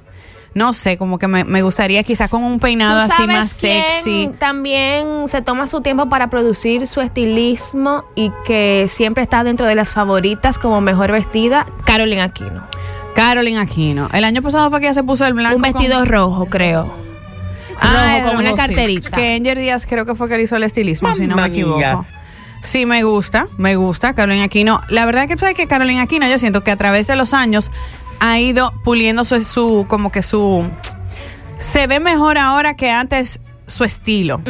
No 0.52 0.72
sé, 0.72 0.96
como 0.96 1.18
que 1.18 1.28
me, 1.28 1.44
me 1.44 1.62
gustaría 1.62 2.02
quizás 2.02 2.28
con 2.28 2.42
un 2.42 2.58
peinado 2.58 3.06
¿Tú 3.06 3.12
así 3.12 3.26
más 3.26 3.48
sexy. 3.50 4.30
También 4.38 5.28
se 5.28 5.42
toma 5.42 5.66
su 5.66 5.80
tiempo 5.80 6.08
para 6.08 6.28
producir 6.28 6.88
su 6.88 7.00
estilismo 7.00 8.04
y 8.16 8.32
que 8.44 8.86
siempre 8.88 9.22
está 9.22 9.44
dentro 9.44 9.66
de 9.66 9.76
las 9.76 9.92
favoritas 9.92 10.58
como 10.58 10.80
mejor 10.80 11.12
vestida, 11.12 11.66
Carolyn 11.84 12.20
Aquino. 12.20 12.66
Carolyn 13.14 13.58
Aquino. 13.58 14.08
El 14.12 14.24
año 14.24 14.42
pasado 14.42 14.70
fue 14.70 14.80
que 14.80 14.86
ella 14.86 14.94
se 14.94 15.04
puso 15.04 15.26
el 15.26 15.34
blanco. 15.34 15.56
Un 15.56 15.62
vestido 15.62 15.98
con, 15.98 16.06
rojo, 16.06 16.46
creo. 16.46 16.92
Ah, 17.80 18.18
rojo, 18.20 18.30
con 18.30 18.40
una 18.40 18.50
sí. 18.50 18.56
carterita. 18.56 19.10
Que 19.10 19.36
Enger 19.36 19.58
Díaz 19.58 19.86
creo 19.86 20.04
que 20.04 20.14
fue 20.14 20.28
que 20.28 20.36
le 20.36 20.44
hizo 20.44 20.56
el 20.56 20.64
estilismo, 20.64 21.14
si 21.14 21.26
no 21.26 21.36
me 21.36 21.46
equivoco. 21.46 21.78
mía. 21.78 22.04
Sí, 22.62 22.84
me 22.84 23.02
gusta, 23.04 23.48
me 23.56 23.76
gusta 23.76 24.14
Carolina 24.14 24.44
Aquino. 24.44 24.80
La 24.88 25.06
verdad 25.06 25.26
que 25.26 25.34
tú 25.34 25.40
sabes 25.40 25.54
que 25.54 25.66
Carolina 25.66 26.02
Aquino, 26.02 26.28
yo 26.28 26.38
siento 26.38 26.62
que 26.62 26.70
a 26.70 26.76
través 26.76 27.06
de 27.06 27.16
los 27.16 27.32
años 27.32 27.70
ha 28.20 28.38
ido 28.38 28.72
puliendo 28.84 29.24
su, 29.24 29.42
su 29.42 29.84
como 29.88 30.12
que 30.12 30.22
su... 30.22 30.68
Se 31.58 31.86
ve 31.86 32.00
mejor 32.00 32.38
ahora 32.38 32.74
que 32.74 32.90
antes 32.90 33.40
su 33.66 33.84
estilo. 33.84 34.40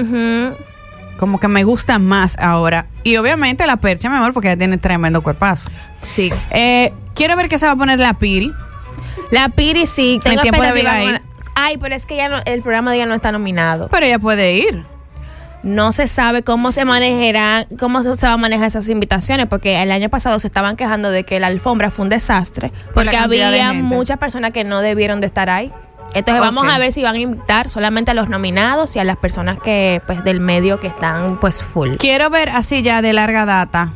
Como 1.19 1.39
que 1.41 1.49
me 1.49 1.65
gusta 1.65 1.99
más 1.99 2.37
ahora. 2.39 2.87
Y 3.03 3.17
obviamente 3.17 3.67
la 3.67 3.77
percha, 3.79 4.09
mi 4.09 4.17
amor, 4.17 4.33
porque 4.33 4.49
ella 4.49 4.59
tiene 4.59 4.79
tremendo 4.79 5.23
cuerpazo. 5.23 5.71
Sí. 6.03 6.33
Eh, 6.51 6.93
quiero 7.15 7.37
ver 7.37 7.49
qué 7.49 7.59
se 7.59 7.67
va 7.67 7.73
a 7.73 7.77
poner 7.77 7.99
la 7.99 8.15
Piri. 8.15 8.53
La 9.31 9.49
Piri 9.51 9.87
sí, 9.87 10.19
tengo 10.23 10.37
En 10.37 10.43
tiempo 10.43 10.63
de 10.63 10.69
Abigail. 10.69 11.13
con- 11.19 11.31
Ay, 11.57 11.77
pero 11.79 11.95
es 11.95 12.07
que 12.07 12.17
ya 12.17 12.29
no- 12.29 12.41
el 12.47 12.63
programa 12.63 12.91
de 12.91 12.97
ella 12.99 13.07
no 13.07 13.15
está 13.15 13.33
nominado. 13.33 13.89
Pero 13.91 14.07
ella 14.07 14.19
puede 14.19 14.55
ir. 14.55 14.85
No 15.63 15.93
se 15.93 16.07
sabe 16.07 16.43
cómo 16.43 16.73
se 16.73 16.85
manejarán, 16.87 17.67
cómo 17.79 18.03
se 18.03 18.15
se 18.15 18.27
va 18.27 18.33
a 18.33 18.37
manejar 18.39 18.67
esas 18.69 18.89
invitaciones, 18.89 19.47
porque 19.47 19.83
el 19.83 19.93
año 19.93 20.09
pasado 20.09 20.39
se 20.39 20.47
estaban 20.47 20.77
quejando 20.77 21.11
de 21.11 21.25
que 21.25 21.39
la 21.39 21.49
alfombra 21.49 21.91
fue 21.91 22.05
un 22.05 22.09
desastre, 22.09 22.73
porque 22.95 23.17
había 23.17 23.73
muchas 23.75 24.17
personas 24.19 24.53
que 24.53 24.65
no 24.65 24.81
debieron 24.81 25.21
de 25.21 25.27
estar 25.27 25.51
ahí. 25.51 25.71
Entonces 26.15 26.43
Ok. 26.43 26.55
vamos 26.55 26.69
a 26.69 26.79
ver 26.79 26.93
si 26.93 27.03
van 27.03 27.15
a 27.15 27.19
invitar 27.19 27.69
solamente 27.69 28.11
a 28.11 28.15
los 28.15 28.29
nominados 28.29 28.97
y 28.97 28.99
a 28.99 29.05
las 29.05 29.17
personas 29.17 29.61
que 29.61 30.03
pues 30.07 30.25
del 30.25 30.41
medio 30.41 30.81
que 30.81 30.89
están 30.89 31.39
pues 31.39 31.63
full. 31.63 31.97
Quiero 31.99 32.31
ver 32.31 32.49
así 32.49 32.83
ya 32.83 33.01
de 33.03 33.13
larga 33.13 33.45
data. 33.47 33.91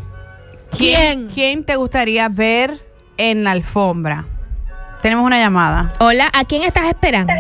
¿Quién? 0.77 1.29
¿Quién 1.29 1.65
te 1.65 1.77
gustaría 1.77 2.29
ver 2.29 2.79
en 3.17 3.43
la 3.43 3.53
alfombra? 3.53 4.27
Tenemos 5.03 5.25
una 5.25 5.39
llamada. 5.39 5.93
Hola, 5.99 6.31
¿a 6.33 6.45
quién 6.45 6.63
estás 6.63 6.87
esperando? 6.87 7.33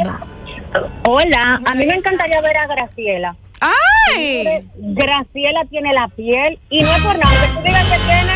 Hola, 1.06 1.60
a 1.64 1.74
mí 1.74 1.86
me 1.86 1.94
encantaría 1.94 2.40
ver 2.40 2.56
a 2.56 2.66
Graciela. 2.66 3.36
¡Ay! 3.64 4.68
Graciela 4.76 5.64
tiene 5.70 5.92
la 5.92 6.08
piel 6.08 6.58
y 6.70 6.82
no 6.82 6.90
es 6.94 7.02
por 7.02 7.18
nada, 7.18 7.30
aunque 7.34 7.54
tú 7.54 7.62
digas 7.64 7.84
que 7.86 7.98
tiene, 8.06 8.32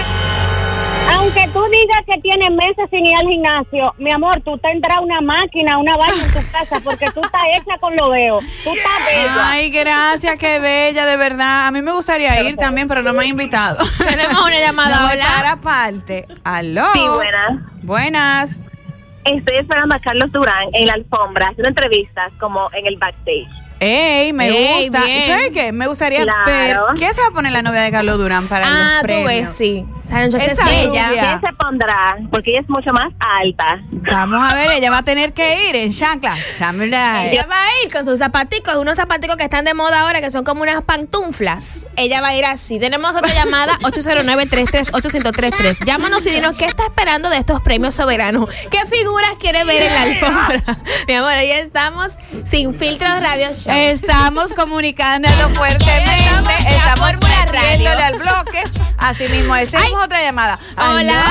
aunque 1.14 1.48
tú 1.52 1.64
digas 1.70 2.02
que 2.06 2.20
tiene 2.20 2.50
meses 2.50 2.86
sin 2.90 3.04
ir 3.06 3.16
al 3.16 3.28
gimnasio, 3.28 3.94
mi 3.98 4.10
amor, 4.12 4.40
tú 4.44 4.56
tendrás 4.58 4.98
una 5.02 5.20
máquina, 5.20 5.78
una 5.78 5.96
vaina 5.96 6.24
en 6.24 6.32
tu 6.32 6.50
casa 6.52 6.80
porque 6.82 7.10
tú 7.12 7.20
estás 7.24 7.42
hecha 7.54 7.78
con 7.80 7.94
lo 7.96 8.10
veo, 8.10 8.38
tú 8.64 8.70
estás 8.74 9.06
bella. 9.06 9.50
Ay, 9.50 9.70
gracias, 9.70 10.36
qué 10.36 10.58
bella, 10.60 11.04
de 11.06 11.16
verdad. 11.16 11.66
A 11.66 11.70
mí 11.70 11.82
me 11.82 11.92
gustaría 11.92 12.40
ir 12.42 12.56
también, 12.56 12.88
pero 12.88 13.02
no 13.02 13.12
me 13.12 13.20
han 13.20 13.28
invitado. 13.28 13.76
Tenemos 13.98 14.44
una 14.46 14.58
llamada, 14.60 14.96
No 15.00 15.06
hola. 15.12 15.24
para 15.36 15.52
aparte. 15.52 16.26
Aló. 16.44 16.84
Sí, 16.94 17.00
buenas. 17.14 17.82
Buenas. 17.82 18.64
Estoy 19.24 19.56
esperando 19.58 19.94
a 19.94 19.98
Carlos 20.00 20.30
Durán 20.32 20.68
en 20.72 20.86
la 20.86 20.94
alfombra, 20.94 21.48
haciendo 21.48 21.68
entrevistas 21.68 22.32
como 22.40 22.70
en 22.72 22.86
el 22.86 22.96
backstage. 22.96 23.46
Ey, 23.80 24.32
me 24.32 24.48
Ey, 24.48 24.88
gusta. 24.88 25.04
bien. 25.04 25.22
¿Y 25.22 25.26
sabes 25.26 25.50
qué? 25.52 25.72
Me 25.72 25.86
gustaría 25.86 26.22
Claro. 26.24 26.44
ver. 26.46 26.78
¿Qué 26.98 27.12
se 27.14 27.20
va 27.20 27.28
a 27.28 27.30
poner 27.30 27.52
la 27.52 27.62
novia 27.62 27.82
de 27.82 27.92
Carlos 27.92 28.18
Durán 28.18 28.48
para 28.48 28.66
Ah, 28.66 28.88
los 28.92 29.00
tú 29.00 29.06
premios? 29.06 29.26
ves, 29.26 29.52
sí. 29.52 29.86
Saben, 30.08 30.30
yo 30.30 30.38
Esa 30.38 30.72
ella. 30.72 31.08
¿Quién 31.10 31.40
se 31.40 31.52
pondrá? 31.56 32.16
Porque 32.30 32.50
ella 32.52 32.60
es 32.62 32.68
mucho 32.68 32.90
más 32.92 33.12
alta. 33.20 33.64
Vamos 34.10 34.50
a 34.50 34.54
ver, 34.54 34.70
ella 34.70 34.90
va 34.90 34.98
a 34.98 35.02
tener 35.02 35.32
que 35.34 35.68
ir 35.68 35.76
en 35.76 35.92
chanclas. 35.92 36.38
Samurai. 36.42 37.28
Ella 37.30 37.46
va 37.48 37.56
a 37.58 37.68
ir 37.84 37.92
con 37.92 38.04
sus 38.04 38.18
zapaticos, 38.18 38.74
unos 38.76 38.96
zapaticos 38.96 39.36
que 39.36 39.44
están 39.44 39.64
de 39.66 39.74
moda 39.74 40.00
ahora, 40.00 40.20
que 40.20 40.30
son 40.30 40.44
como 40.44 40.62
unas 40.62 40.82
pantuflas. 40.82 41.86
Ella 41.96 42.20
va 42.22 42.28
a 42.28 42.34
ir 42.36 42.44
así. 42.46 42.78
Tenemos 42.78 43.14
otra 43.16 43.32
llamada, 43.34 43.76
809-338-1033. 43.82 45.84
Llámanos 45.84 46.24
y 46.26 46.30
dinos 46.30 46.56
qué 46.56 46.64
está 46.64 46.84
esperando 46.84 47.28
de 47.30 47.36
estos 47.38 47.60
premios 47.60 47.94
soberanos. 47.94 48.48
¿Qué 48.70 48.86
figuras 48.86 49.32
quiere 49.38 49.64
ver 49.64 49.82
en 49.82 49.94
la 49.94 50.02
alfombra? 50.02 50.78
Mi 51.06 51.14
amor, 51.14 51.36
hoy 51.36 51.50
estamos 51.50 52.16
sin 52.44 52.72
filtros 52.74 53.10
radio 53.20 53.52
show. 53.52 53.72
Estamos 53.74 54.54
comunicando 54.54 55.28
fuertemente, 55.54 56.10
Estamos 56.18 56.52
estamos 56.66 57.12
metiéndole 57.14 57.94
Radio. 57.94 58.04
al 58.04 58.14
bloque. 58.14 58.27
Así 58.98 59.28
mismo, 59.28 59.54
es. 59.56 59.70
tenemos 59.70 60.04
otra 60.04 60.20
llamada. 60.22 60.58
Hola. 60.76 61.22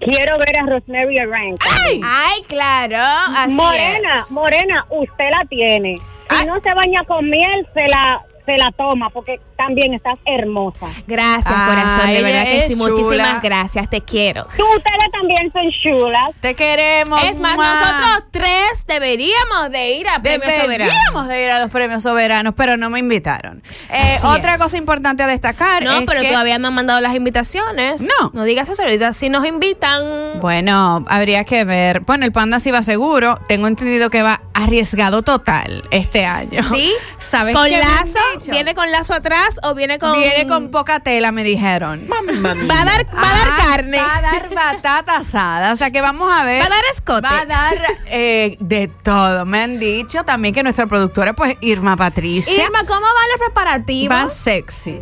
Quiero 0.00 0.38
ver 0.38 0.56
a 0.62 0.66
Rosemary 0.66 1.18
Arranca. 1.18 1.66
¡Ay! 1.86 2.00
Ay, 2.04 2.42
claro. 2.46 2.96
Así 3.36 3.54
Morena, 3.56 4.12
es. 4.16 4.30
Morena, 4.30 4.86
usted 4.90 5.24
la 5.36 5.44
tiene. 5.48 5.96
Si 5.96 6.36
Ay. 6.36 6.46
no 6.46 6.60
se 6.60 6.72
baña 6.72 7.02
con 7.04 7.28
miel, 7.28 7.66
se 7.74 7.86
la 7.88 8.22
se 8.46 8.56
la 8.56 8.70
toma, 8.78 9.10
porque 9.10 9.38
también 9.58 9.92
estás 9.92 10.18
hermosa. 10.24 10.86
Gracias, 11.06 11.54
Ah, 11.54 11.66
corazón. 11.68 12.14
De 12.14 12.22
verdad 12.22 12.44
que 12.44 12.66
sí. 12.68 12.74
chula. 12.74 12.88
Muchísimas 12.88 13.42
gracias. 13.42 13.90
Te 13.90 14.00
quiero. 14.00 14.44
Tú, 14.56 14.64
ustedes 14.76 15.10
también 15.12 15.52
son 15.52 15.64
chulas. 15.82 16.30
Te 16.40 16.54
queremos. 16.54 17.22
Es 17.24 17.38
más, 17.40 17.56
nosotros 17.56 18.24
tres 18.30 18.86
deberíamos 18.86 19.70
de 19.70 19.92
ir 19.92 20.08
a 20.08 20.22
Premio 20.22 20.48
Soberano. 20.48 20.68
Deberíamos 20.84 21.28
de 21.28 21.44
ir 21.44 21.50
a 21.50 21.60
los 21.60 21.70
premios 21.70 22.02
soberanos, 22.02 22.54
pero 22.56 22.76
no 22.76 22.88
me 22.88 23.00
invitaron. 23.00 23.62
Eh, 23.90 24.18
otra 24.24 24.54
es. 24.54 24.58
cosa 24.58 24.76
importante 24.78 25.22
a 25.22 25.26
destacar 25.26 25.82
No, 25.82 25.98
es 25.98 26.06
pero 26.06 26.20
que, 26.22 26.28
todavía 26.28 26.58
no 26.58 26.68
han 26.68 26.74
mandado 26.74 27.00
las 27.00 27.14
invitaciones. 27.14 28.02
No. 28.20 28.30
No 28.32 28.44
digas 28.44 28.68
eso 28.68 28.82
ahorita. 28.82 29.12
Si 29.12 29.28
nos 29.28 29.44
invitan. 29.46 30.38
Bueno, 30.40 31.04
habría 31.08 31.44
que 31.44 31.64
ver. 31.64 32.00
Bueno, 32.00 32.24
el 32.24 32.32
Panda 32.32 32.60
sí 32.60 32.70
va 32.70 32.82
seguro. 32.82 33.38
Tengo 33.48 33.66
entendido 33.66 34.08
que 34.10 34.22
va 34.22 34.40
arriesgado 34.54 35.22
total 35.22 35.82
este 35.90 36.24
año. 36.26 36.62
¿Sí? 36.72 36.92
¿Sabes 37.18 37.54
¿Con 37.54 37.66
qué 37.66 37.78
lazo? 37.78 38.18
¿Viene 38.50 38.74
con 38.74 38.90
lazo 38.92 39.14
atrás 39.14 39.57
o 39.62 39.74
viene 39.74 39.98
con.? 39.98 40.12
Viene 40.12 40.46
con 40.46 40.70
poca 40.70 41.00
tela, 41.00 41.32
me 41.32 41.44
dijeron. 41.44 42.06
Va 42.10 42.80
a 42.80 42.84
dar, 42.84 43.06
va 43.14 43.22
a 43.22 43.36
dar 43.36 43.48
Ah, 43.50 43.56
carne. 43.70 43.98
Va 43.98 44.16
a 44.16 44.20
dar 44.22 44.48
batata 44.54 45.16
asada. 45.16 45.72
O 45.72 45.76
sea 45.76 45.90
que 45.90 46.00
vamos 46.00 46.30
a 46.32 46.44
ver. 46.44 46.62
Va 46.62 46.66
a 46.66 46.70
dar 46.70 46.84
escote. 46.92 47.22
Va 47.28 47.40
a 47.40 47.44
dar 47.46 47.78
eh, 48.06 48.56
de 48.60 48.88
todo. 48.88 49.44
Me 49.46 49.60
han 49.62 49.78
dicho 49.78 50.24
también 50.24 50.54
que 50.54 50.62
nuestra 50.62 50.86
productora, 50.86 51.32
pues 51.34 51.56
Irma 51.60 51.96
Patricia, 51.96 52.54
Irma, 52.64 52.80
¿cómo 52.86 53.00
van 53.00 53.28
los 53.32 53.38
preparativos? 53.38 54.16
va 54.16 54.28
sexy. 54.28 54.98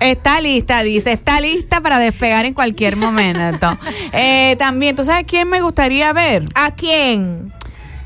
Está 0.00 0.40
lista, 0.40 0.82
dice, 0.82 1.12
está 1.12 1.40
lista 1.40 1.80
para 1.80 1.98
despegar 1.98 2.44
en 2.44 2.52
cualquier 2.54 2.96
momento. 2.96 3.76
Eh, 4.12 4.56
también, 4.58 4.94
¿tú 4.94 5.04
sabes 5.04 5.24
quién 5.26 5.48
me 5.48 5.60
gustaría 5.62 6.12
ver? 6.12 6.44
¿A 6.54 6.70
quién? 6.72 7.52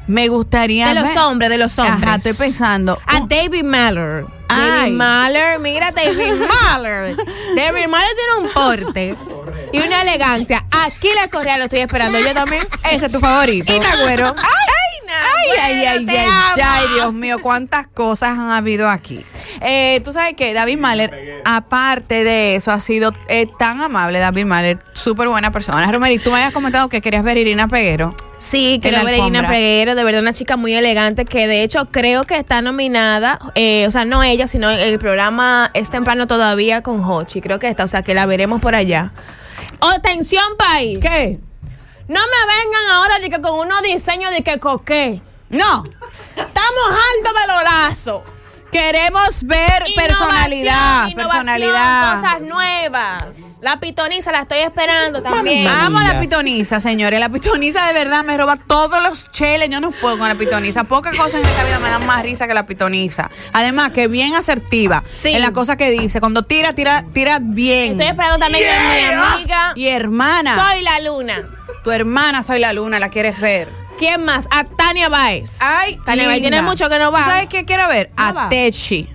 Me 0.07 0.29
gustaría 0.29 0.89
De 0.89 0.95
los 0.95 1.05
ver- 1.05 1.19
hombres, 1.19 1.51
de 1.51 1.59
los 1.59 1.79
hombres. 1.79 2.03
Ajá, 2.03 2.17
estoy 2.17 2.33
pensando. 2.35 2.99
A 3.07 3.21
David 3.27 3.65
Maller. 3.65 4.25
David 4.57 4.93
Maller, 4.93 5.59
mira 5.59 5.91
David 5.91 6.33
Maller. 6.73 7.17
David 7.57 7.87
Maller 7.89 8.11
tiene 8.17 8.47
un 8.47 8.53
porte 8.53 9.17
y 9.73 9.79
una 9.79 10.03
elegancia. 10.03 10.65
Aquí 10.85 11.09
la 11.15 11.29
Correa 11.29 11.59
lo 11.59 11.65
estoy 11.65 11.81
esperando. 11.81 12.19
Yo 12.19 12.35
también. 12.35 12.63
Ese 12.91 13.07
es 13.07 13.13
tu 13.13 13.21
favorito. 13.21 13.73
Y 13.75 13.79
Nagüero. 13.79 14.35
¡Ay! 14.37 14.81
Ay, 15.63 15.85
ay, 15.85 16.07
ay, 16.09 16.19
ay, 16.63 16.89
Dios 16.95 17.13
mío, 17.13 17.39
cuántas 17.43 17.89
cosas 17.89 18.31
han 18.39 18.53
habido 18.53 18.89
aquí. 18.89 19.25
Eh, 19.61 20.01
Tú 20.05 20.13
sabes 20.13 20.35
que 20.35 20.55
David 20.55 20.79
Mahler, 20.79 21.43
aparte 21.45 22.23
de 22.23 22.55
eso, 22.55 22.71
ha 22.71 22.79
sido 22.79 23.13
eh, 23.29 23.49
tan 23.59 23.81
amable, 23.81 24.21
David 24.21 24.45
Mahler, 24.45 24.79
súper 24.93 25.27
buena 25.29 25.51
persona. 25.51 25.91
Romeri, 25.91 26.19
tú 26.21 26.31
me 26.31 26.37
habías 26.37 26.53
comentado 26.53 26.89
que 26.89 27.01
querías 27.01 27.25
ver 27.25 27.39
Irina 27.39 27.67
Peguero. 27.67 28.15
Sí, 28.41 28.81
quiero 28.83 28.97
la 28.97 29.05
ver 29.05 29.37
a. 29.37 29.49
Peguero, 29.49 29.95
de 29.95 30.03
verdad 30.03 30.23
una 30.23 30.33
chica 30.33 30.57
muy 30.57 30.73
elegante 30.73 31.27
que 31.27 31.47
de 31.47 31.63
hecho 31.63 31.85
creo 31.91 32.23
que 32.23 32.37
está 32.37 32.63
nominada, 32.63 33.39
eh, 33.55 33.87
o 33.87 33.91
sea, 33.91 34.07
no 34.07 34.23
ella, 34.23 34.49
sino 34.49 34.71
el 34.71 34.99
programa 34.99 35.71
es 35.75 35.91
temprano 35.91 36.27
todavía 36.27 36.83
con 36.83 37.05
Hochi, 37.05 37.43
creo 37.43 37.59
que 37.59 37.69
está, 37.69 37.85
o 37.85 37.89
sea, 37.89 38.03
que 38.03 38.15
la 38.15 38.25
veremos 38.25 38.63
por 38.63 38.75
allá. 38.75 39.13
Atención 39.81 40.43
país. 40.57 40.99
¿Qué? 41.01 41.39
No 42.09 42.19
me 42.19 42.55
vengan 42.55 42.91
ahora 42.93 43.19
de 43.19 43.29
que 43.29 43.43
con 43.43 43.59
unos 43.59 43.83
diseños 43.83 44.31
de 44.33 44.43
que 44.43 44.59
coqué. 44.59 45.21
No. 45.51 45.85
Estamos 46.31 46.87
altos 46.89 47.35
de 47.41 47.53
los 47.53 47.63
lazos. 47.63 48.23
Queremos 48.73 49.43
ver 49.45 49.85
personalidad, 49.97 51.09
Innovación, 51.09 51.17
personalidad. 51.17 52.21
Cosas 52.21 52.41
nuevas. 52.43 53.57
La 53.61 53.81
pitoniza 53.81 54.31
la 54.33 54.43
estoy 54.43 54.59
esperando 54.61 55.23
también. 55.23 55.67
Amo 55.67 55.99
a 55.99 56.05
la 56.05 56.21
pitoniza, 56.21 56.79
señores. 56.81 57.19
La 57.21 57.29
pitoniza 57.29 57.87
de 57.87 57.93
verdad 57.95 58.23
me 58.25 58.37
roba 58.37 58.57
todos 58.57 59.03
los 59.03 59.31
cheles. 59.33 59.69
Yo 59.71 59.81
no 59.81 59.91
puedo 59.91 60.19
con 60.19 60.29
la 60.29 60.35
pitoniza. 60.37 60.85
Pocas 60.85 61.15
cosas 61.15 61.43
en 61.43 61.47
esta 61.49 61.65
vida 61.65 61.79
me 61.81 61.89
dan 61.91 62.07
más 62.07 62.23
risa 62.23 62.47
que 62.47 62.55
la 62.55 62.67
pitoniza. 62.67 63.29
Además, 63.53 63.91
que 63.91 64.09
bien 64.09 64.35
asertiva 64.35 65.03
Sí. 65.15 65.31
en 65.31 65.43
la 65.43 65.53
cosa 65.53 65.77
que 65.77 65.91
dice. 65.91 66.21
Cuando 66.21 66.43
tira, 66.45 66.73
tira, 66.73 67.05
tira 67.13 67.39
bien. 67.41 67.93
Estoy 67.93 68.07
esperando 68.07 68.39
también 68.39 68.65
que 68.65 69.07
mi 69.17 69.23
amiga. 69.23 69.73
Y 69.75 69.89
hermana, 69.89 70.55
Soy 70.71 70.83
la 70.83 71.01
luna. 71.01 71.49
tu 71.85 71.91
hermana 71.91 72.43
Soy 72.43 72.59
la 72.61 72.73
Luna, 72.73 72.99
la 73.01 73.09
quieres 73.09 73.39
ver. 73.41 73.69
¿Quién 74.01 74.25
más? 74.25 74.49
A 74.51 74.65
Tania 74.65 75.09
Baez. 75.09 75.59
Ay, 75.61 75.97
Tania 76.05 76.27
Baez 76.27 76.41
tiene 76.41 76.63
mucho 76.63 76.89
que 76.89 76.99
no 76.99 77.13
va. 77.13 77.19
¿Tú 77.23 77.31
¿Sabes 77.31 77.47
qué 77.47 77.65
quiero 77.65 77.87
ver? 77.87 78.11
No 78.17 78.25
a 78.25 78.33
va. 78.33 78.49
Techi, 78.49 79.09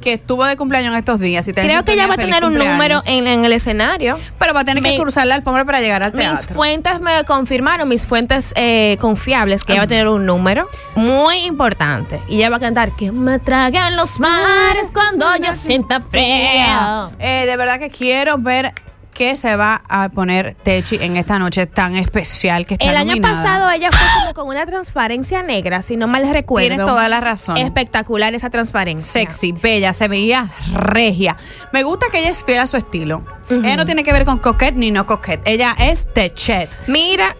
que 0.00 0.14
estuvo 0.14 0.44
de 0.44 0.56
cumpleaños 0.56 0.92
en 0.92 0.98
estos 0.98 1.18
días. 1.20 1.46
Te 1.46 1.52
Creo 1.54 1.84
que 1.84 1.92
ella 1.92 2.06
va 2.08 2.14
a 2.14 2.16
tener 2.16 2.44
un 2.44 2.54
número 2.54 3.00
en, 3.06 3.26
en 3.28 3.44
el 3.44 3.52
escenario. 3.52 4.18
Pero 4.38 4.52
va 4.52 4.60
a 4.60 4.64
tener 4.64 4.82
que 4.82 4.90
Mi- 4.90 4.98
cruzar 4.98 5.26
la 5.28 5.36
alfombra 5.36 5.64
para 5.64 5.80
llegar 5.80 6.02
al 6.02 6.12
Mis 6.12 6.22
teatro. 6.22 6.54
fuentes 6.56 7.00
me 7.00 7.24
confirmaron, 7.24 7.88
mis 7.88 8.04
fuentes 8.06 8.52
eh, 8.56 8.98
confiables, 9.00 9.64
que 9.64 9.72
ella 9.72 9.82
va 9.82 9.84
a 9.84 9.88
tener 9.88 10.08
un 10.08 10.26
número 10.26 10.68
muy 10.96 11.36
importante. 11.38 12.20
Y 12.28 12.36
ella 12.38 12.50
va 12.50 12.56
a 12.56 12.60
cantar 12.60 12.90
Que 12.96 13.10
me 13.12 13.38
traguen 13.38 13.96
los 13.96 14.18
mares 14.20 14.90
cuando 14.92 15.26
yo 15.36 15.54
sienta 15.54 16.00
frío. 16.00 17.12
Eh, 17.20 17.46
de 17.46 17.56
verdad 17.56 17.78
que 17.78 17.90
quiero 17.90 18.38
ver 18.38 18.72
qué 19.16 19.34
se 19.34 19.56
va 19.56 19.82
a 19.88 20.08
poner 20.10 20.54
Techi 20.62 20.98
en 21.00 21.16
esta 21.16 21.38
noche 21.38 21.66
tan 21.66 21.96
especial 21.96 22.66
que 22.66 22.74
está 22.74 22.90
El 22.90 22.96
año 22.96 23.12
nominada. 23.14 23.34
pasado 23.34 23.70
ella 23.70 23.90
fue 23.90 24.06
como 24.20 24.34
con 24.34 24.48
una 24.48 24.66
transparencia 24.66 25.42
negra, 25.42 25.80
si 25.82 25.96
no 25.96 26.06
mal 26.06 26.28
recuerdo. 26.30 26.68
Tienes 26.68 26.86
toda 26.86 27.08
la 27.08 27.20
razón. 27.20 27.56
Espectacular 27.56 28.34
esa 28.34 28.50
transparencia. 28.50 29.10
Sexy, 29.22 29.52
bella, 29.52 29.92
se 29.92 30.08
veía 30.08 30.48
regia. 30.72 31.36
Me 31.72 31.82
gusta 31.82 32.06
que 32.12 32.20
ella 32.20 32.30
es 32.30 32.44
fiel 32.44 32.58
a 32.58 32.66
su 32.66 32.76
estilo. 32.76 33.24
Ella 33.48 33.76
no 33.76 33.86
tiene 33.86 34.04
que 34.04 34.12
ver 34.12 34.24
con 34.24 34.38
coquette 34.38 34.76
ni 34.76 34.90
no 34.90 35.06
coquette. 35.06 35.40
Ella 35.46 35.74
es 35.78 36.12
techet. 36.12 36.68
Mira. 36.86 37.34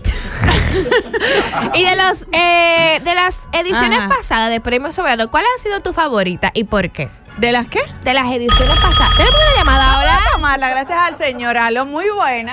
y 1.74 1.85
de 1.85 1.96
los 1.96 2.27
eh, 2.33 3.00
de 3.05 3.14
las 3.14 3.48
ediciones 3.53 3.98
Ajá. 3.98 4.09
pasadas 4.09 4.50
de 4.50 4.61
Premio 4.61 4.92
Soberano, 4.92 5.31
¿cuál 5.31 5.44
ha 5.44 5.61
sido 5.61 5.81
tu 5.81 5.92
favorita 5.92 6.50
y 6.55 6.64
por 6.64 6.90
qué? 6.90 7.09
¿De 7.38 7.53
las 7.53 7.68
qué? 7.68 7.81
De 8.03 8.14
las 8.14 8.27
ediciones 8.33 8.75
pasadas. 8.77 9.14
¿Tenemos 9.16 9.37
una 9.37 9.59
llamada? 9.59 9.96
Vamos 9.96 10.07
a 10.07 10.33
tomarla, 10.33 10.70
gracias 10.70 10.99
al 10.99 11.14
señor 11.16 11.59
Alo, 11.59 11.85
muy 11.85 12.07
buena. 12.09 12.53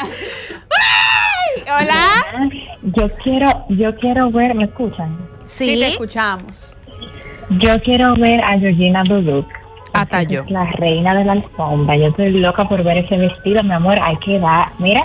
Hola. 1.65 2.67
Yo 2.81 3.09
quiero, 3.23 3.65
yo 3.69 3.95
quiero 3.95 4.29
ver, 4.29 4.53
¿me 4.53 4.65
escuchan? 4.65 5.17
Sí, 5.43 5.79
te 5.79 5.87
escuchamos. 5.87 6.75
Yo 7.61 7.79
quiero 7.79 8.15
ver 8.15 8.43
a 8.43 8.59
Georgina 8.59 9.03
Duluth. 9.03 9.47
Hasta 9.93 10.21
Esa 10.21 10.29
yo. 10.29 10.43
La 10.49 10.65
reina 10.71 11.15
de 11.15 11.23
la 11.23 11.33
alfombra. 11.33 11.95
Yo 11.95 12.07
estoy 12.07 12.31
loca 12.31 12.67
por 12.67 12.83
ver 12.83 12.97
ese 12.97 13.15
vestido, 13.15 13.63
mi 13.63 13.73
amor. 13.73 13.95
Hay 14.01 14.17
que 14.17 14.37
dar. 14.39 14.73
Mira, 14.79 15.01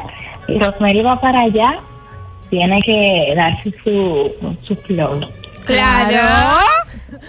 si 0.47 0.59
Rosemary 0.59 1.03
va 1.03 1.21
para 1.21 1.43
allá, 1.43 1.81
tiene 2.51 2.81
que 2.83 3.33
darse 3.37 3.73
su, 3.85 4.33
su 4.67 4.75
flow. 4.75 5.21
Claro. 5.65 6.19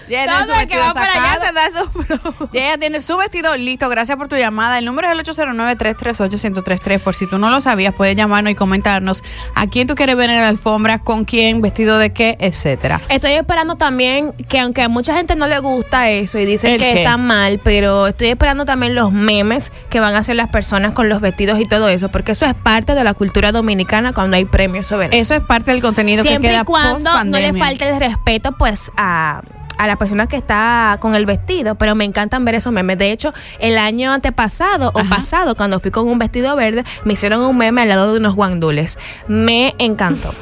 Tiene 0.08 0.32
su 0.32 0.46
Todo 0.46 0.60
el 0.60 0.68
que 0.68 0.76
vestido 0.76 0.84
va 0.86 0.94
para 0.94 1.12
allá 1.12 1.34
sacado. 1.34 1.46
se 1.46 1.52
da 1.52 1.70
su 1.70 1.90
flow. 2.04 2.48
Ya 2.52 2.60
ella 2.66 2.78
tiene 2.78 3.00
su 3.00 3.16
vestido 3.16 3.56
listo. 3.56 3.88
Gracias 3.88 4.16
por 4.16 4.28
tu 4.28 4.36
llamada. 4.36 4.78
El 4.78 4.84
número 4.84 5.10
es 5.10 5.18
el 5.18 5.24
809-338-1033. 5.24 7.00
Por 7.00 7.14
si 7.14 7.26
tú 7.26 7.38
no 7.38 7.50
lo 7.50 7.60
sabías, 7.60 7.94
puedes 7.94 8.16
llamarnos 8.16 8.52
y 8.52 8.54
comentarnos 8.54 9.22
a 9.54 9.66
quién 9.66 9.86
tú 9.86 9.94
quieres 9.94 10.16
ver 10.16 10.30
en 10.30 10.40
la 10.40 10.48
alfombra, 10.48 10.98
con 10.98 11.24
quién, 11.24 11.60
vestido 11.60 11.98
de 11.98 12.12
qué, 12.12 12.36
etcétera. 12.40 13.00
Estoy 13.08 13.32
esperando 13.32 13.76
también 13.76 14.32
que 14.48 14.58
aunque 14.60 14.82
a 14.82 14.88
mucha 14.88 15.14
gente 15.14 15.36
no 15.36 15.46
le 15.46 15.58
gusta 15.58 16.10
eso 16.10 16.38
y 16.38 16.44
dicen 16.44 16.72
¿El 16.72 16.78
que 16.78 16.92
qué? 16.92 16.98
está 16.98 17.16
mal, 17.16 17.60
pero 17.62 18.06
estoy 18.06 18.28
esperando 18.28 18.64
también 18.64 18.94
los 18.94 19.12
memes 19.12 19.72
que 19.88 20.00
van 20.00 20.14
a 20.14 20.18
hacer 20.18 20.36
las 20.36 20.50
personas 20.50 20.92
con 20.94 21.08
los 21.08 21.20
vestidos 21.20 21.60
y 21.60 21.66
todo 21.66 21.88
eso, 21.88 22.10
porque 22.10 22.32
eso 22.32 22.46
es 22.46 22.54
parte 22.54 22.94
de 22.94 23.04
la 23.04 23.14
cultura 23.14 23.52
dominicana 23.52 24.12
cuando 24.12 24.36
hay 24.36 24.44
premios 24.44 24.86
sobre 24.86 25.08
Eso 25.18 25.34
es 25.34 25.40
parte 25.40 25.70
del 25.70 25.80
contenido 25.82 26.22
que 26.22 26.30
Siempre 26.30 26.50
queda 26.50 26.62
y 26.62 26.64
cuando 26.64 27.10
post 27.10 27.24
no 27.24 27.38
le 27.38 27.52
falte 27.52 27.88
el 27.88 27.98
respeto 28.00 28.52
pues 28.52 28.90
a 28.96 29.42
a 29.80 29.86
la 29.86 29.96
persona 29.96 30.26
que 30.26 30.36
está 30.36 30.98
con 31.00 31.14
el 31.14 31.24
vestido, 31.24 31.74
pero 31.74 31.94
me 31.94 32.04
encantan 32.04 32.44
ver 32.44 32.54
esos 32.54 32.70
memes. 32.70 32.98
De 32.98 33.12
hecho, 33.12 33.32
el 33.60 33.78
año 33.78 34.12
antepasado 34.12 34.90
o 34.94 35.02
pasado, 35.08 35.54
cuando 35.54 35.80
fui 35.80 35.90
con 35.90 36.06
un 36.06 36.18
vestido 36.18 36.54
verde, 36.54 36.84
me 37.04 37.14
hicieron 37.14 37.40
un 37.40 37.56
meme 37.56 37.80
al 37.80 37.88
lado 37.88 38.12
de 38.12 38.18
unos 38.18 38.34
guandules. 38.34 38.98
Me 39.26 39.74
encantó. 39.78 40.28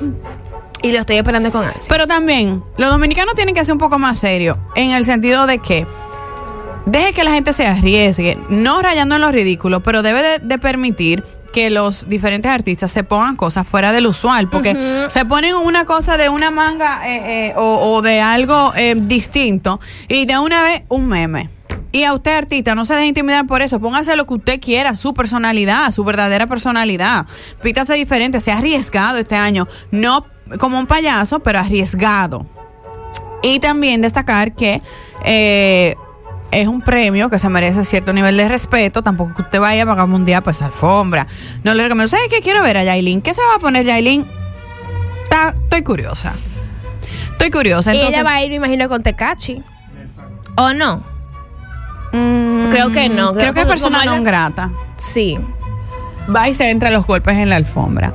Y 0.81 0.93
lo 0.93 1.01
estoy 1.01 1.17
esperando 1.17 1.51
con 1.51 1.65
ansia. 1.65 1.87
Pero 1.89 2.07
también, 2.07 2.63
los 2.77 2.89
dominicanos 2.89 3.35
tienen 3.35 3.53
que 3.53 3.65
ser 3.65 3.73
un 3.73 3.81
poco 3.81 3.99
más 3.99 4.21
serios, 4.21 4.59
en 4.77 4.93
el 4.93 5.05
sentido 5.05 5.49
de 5.49 5.59
que 5.59 5.89
deje 6.91 7.13
que 7.13 7.25
la 7.25 7.33
gente 7.33 7.53
se 7.53 7.67
arriesgue, 7.67 8.39
no 8.49 8.83
rayando 8.83 9.17
en 9.17 9.21
lo 9.21 9.31
ridículo, 9.31 9.83
pero 9.83 10.03
debe 10.03 10.23
de, 10.23 10.39
de 10.41 10.59
permitir 10.59 11.25
que 11.53 11.71
los 11.71 12.09
diferentes 12.09 12.51
artistas 12.51 12.91
se 12.93 13.05
pongan 13.05 13.37
cosas 13.37 13.67
fuera 13.67 13.93
del 13.93 14.07
usual, 14.07 14.49
porque 14.51 14.77
se 15.09 15.25
ponen 15.25 15.55
una 15.55 15.85
cosa 15.85 16.17
de 16.17 16.29
una 16.29 16.51
manga 16.51 17.09
eh, 17.09 17.49
eh, 17.49 17.55
o, 17.57 17.95
o 17.95 18.03
de 18.03 18.21
algo 18.21 18.73
eh, 18.77 18.95
distinto 18.97 19.81
y 20.09 20.27
de 20.27 20.39
una 20.39 20.63
vez 20.63 20.83
un 20.89 21.09
meme. 21.09 21.51
Y 21.91 22.05
a 22.05 22.13
usted, 22.13 22.37
artista, 22.37 22.75
no 22.75 22.85
se 22.85 22.95
deje 22.95 23.07
intimidar 23.07 23.47
por 23.47 23.63
eso. 23.63 23.81
Póngase 23.81 24.15
lo 24.15 24.27
que 24.27 24.35
usted 24.35 24.61
quiera, 24.61 24.95
su 24.95 25.15
personalidad, 25.15 25.91
su 25.91 26.05
verdadera 26.05 26.47
personalidad. 26.47 27.25
Pítase 27.63 27.95
diferente, 27.95 28.41
sea 28.41 28.59
arriesgado 28.59 29.17
este 29.17 29.37
año. 29.37 29.67
No 29.91 30.27
como 30.59 30.79
un 30.79 30.87
payaso, 30.87 31.41
pero 31.41 31.61
arriesgado. 31.61 32.47
Y 33.43 33.59
también 33.61 34.03
destacar 34.03 34.55
que 34.55 34.83
eh, 35.25 35.97
es 36.51 36.67
un 36.67 36.81
premio 36.81 37.29
que 37.31 37.39
se 37.39 37.49
merece 37.49 37.85
cierto 37.85 38.13
nivel 38.13 38.37
de 38.37 38.49
respeto. 38.49 39.03
Tampoco 39.03 39.35
que 39.35 39.43
usted 39.43 39.61
vaya 39.61 39.83
a 39.83 39.87
pagar 39.87 40.07
un 40.07 40.25
día 40.25 40.41
pues 40.41 40.63
alfombra. 40.63 41.27
No 41.65 41.75
le 41.75 41.83
recomiendo. 41.83 42.09
¿Sabes 42.09 42.29
qué 42.29 42.41
quiero 42.41 42.63
ver 42.63 42.77
a 42.79 42.85
Yailin? 42.85 43.21
¿Qué 43.21 43.35
se 43.35 43.43
va 43.43 43.57
a 43.57 43.59
poner 43.59 43.85
Yailin? 43.87 44.27
Ta- 45.31 45.55
estoy 45.63 45.83
curiosa. 45.83 46.33
Estoy 47.33 47.51
curiosa. 47.51 47.93
y 47.95 47.99
Entonces, 47.99 48.21
ella 48.21 48.29
va 48.29 48.37
a 48.37 48.43
ir, 48.43 48.51
me 48.51 48.57
imagino, 48.57 48.89
con 48.89 49.03
Tecachi. 49.03 49.63
¿O 50.57 50.73
no? 50.73 51.05
Mm, 52.13 52.71
Creo 52.71 52.91
que 52.91 53.09
no, 53.11 53.33
Creo, 53.33 53.53
creo 53.53 53.55
que 53.55 53.61
es 53.61 53.67
persona 53.67 54.05
no 54.05 54.23
grata. 54.23 54.71
Sí. 54.97 55.39
Va 56.35 56.49
y 56.49 56.55
se 56.55 56.71
entra 56.71 56.91
los 56.91 57.07
golpes 57.07 57.37
en 57.37 57.49
la 57.51 57.57
alfombra. 57.57 58.13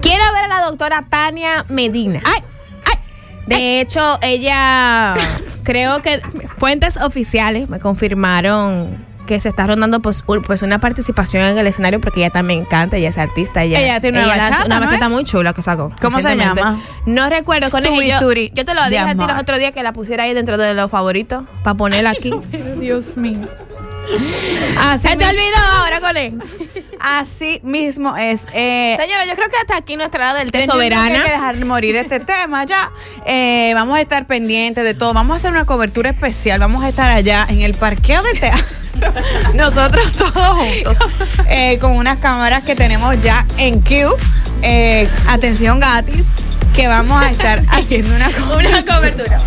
Quiero 0.00 0.22
ver 0.34 0.44
a 0.44 0.48
la 0.48 0.60
doctora 0.66 1.04
Tania 1.08 1.64
Medina. 1.68 2.20
¡Ay! 2.24 2.42
¡Ay! 2.86 2.98
De 3.46 3.80
hecho, 3.80 4.18
ella, 4.22 5.14
creo 5.64 6.00
que 6.02 6.20
fuentes 6.62 6.96
oficiales 6.96 7.68
me 7.68 7.80
confirmaron 7.80 8.96
que 9.26 9.40
se 9.40 9.48
está 9.48 9.66
rondando 9.66 9.98
pues, 9.98 10.22
pues 10.46 10.62
una 10.62 10.78
participación 10.78 11.42
en 11.42 11.58
el 11.58 11.66
escenario 11.66 12.00
porque 12.00 12.20
ella 12.20 12.30
también 12.30 12.64
canta, 12.64 12.98
ella 12.98 13.08
es 13.08 13.18
artista. 13.18 13.64
Ella, 13.64 13.80
Ella 13.80 14.00
tiene 14.00 14.18
una 14.18 14.28
lanza 14.28 14.50
bachata, 14.50 14.66
Una 14.66 14.74
¿no 14.78 14.86
bachata 14.86 15.06
es? 15.06 15.10
muy 15.10 15.24
chula 15.24 15.52
que 15.54 15.62
sacó. 15.62 15.90
¿Cómo 16.00 16.20
se 16.20 16.36
llama? 16.36 16.80
No 17.04 17.28
recuerdo 17.28 17.68
con 17.68 17.84
ella. 17.84 18.20
Yo, 18.20 18.30
yo 18.32 18.64
te 18.64 18.74
lo 18.74 18.88
dije 18.88 19.00
a 19.00 19.12
ti 19.12 19.24
los 19.26 19.40
otros 19.40 19.58
días 19.58 19.72
que 19.72 19.82
la 19.82 19.92
pusiera 19.92 20.22
ahí 20.22 20.34
dentro 20.34 20.56
de 20.56 20.72
los 20.74 20.88
favoritos 20.88 21.42
para 21.64 21.76
ponerla 21.76 22.10
aquí. 22.10 22.30
Dios 22.80 23.16
mío. 23.16 23.40
Así, 24.78 25.08
se 25.08 25.16
te 25.16 25.24
olvidó 25.24 25.56
ahora 25.76 26.00
él. 26.20 26.38
así 27.00 27.60
mismo 27.62 28.16
es. 28.16 28.46
Eh, 28.52 28.96
Señora, 28.98 29.24
yo 29.26 29.34
creo 29.34 29.48
que 29.48 29.56
hasta 29.56 29.76
aquí 29.76 29.96
nuestra 29.96 30.28
hora 30.28 30.38
del 30.38 30.52
té 30.52 30.66
soberana. 30.66 31.04
Hay 31.06 31.22
que 31.22 31.30
dejar 31.30 31.64
morir 31.64 31.96
este 31.96 32.20
tema 32.20 32.64
ya. 32.64 32.90
Eh, 33.26 33.72
vamos 33.74 33.96
a 33.96 34.00
estar 34.00 34.26
pendientes 34.26 34.84
de 34.84 34.94
todo. 34.94 35.14
Vamos 35.14 35.34
a 35.34 35.36
hacer 35.36 35.50
una 35.50 35.64
cobertura 35.64 36.10
especial. 36.10 36.60
Vamos 36.60 36.82
a 36.84 36.88
estar 36.88 37.10
allá 37.10 37.46
en 37.48 37.60
el 37.60 37.74
parqueo 37.74 38.22
de 38.22 38.34
teatro. 38.34 38.64
Nosotros 39.54 40.12
todos 40.12 40.32
juntos. 40.34 40.98
eh, 41.48 41.78
con 41.78 41.92
unas 41.92 42.18
cámaras 42.18 42.62
que 42.62 42.74
tenemos 42.74 43.18
ya 43.20 43.46
en 43.58 43.80
Q. 43.80 44.16
Atención 45.28 45.80
gratis. 45.80 46.26
Que 46.74 46.88
vamos 46.88 47.22
a 47.22 47.30
estar 47.30 47.62
haciendo 47.68 48.14
una 48.14 48.30
cobertura. 48.30 48.68
Una 48.68 48.94
cobertura. 48.94 49.40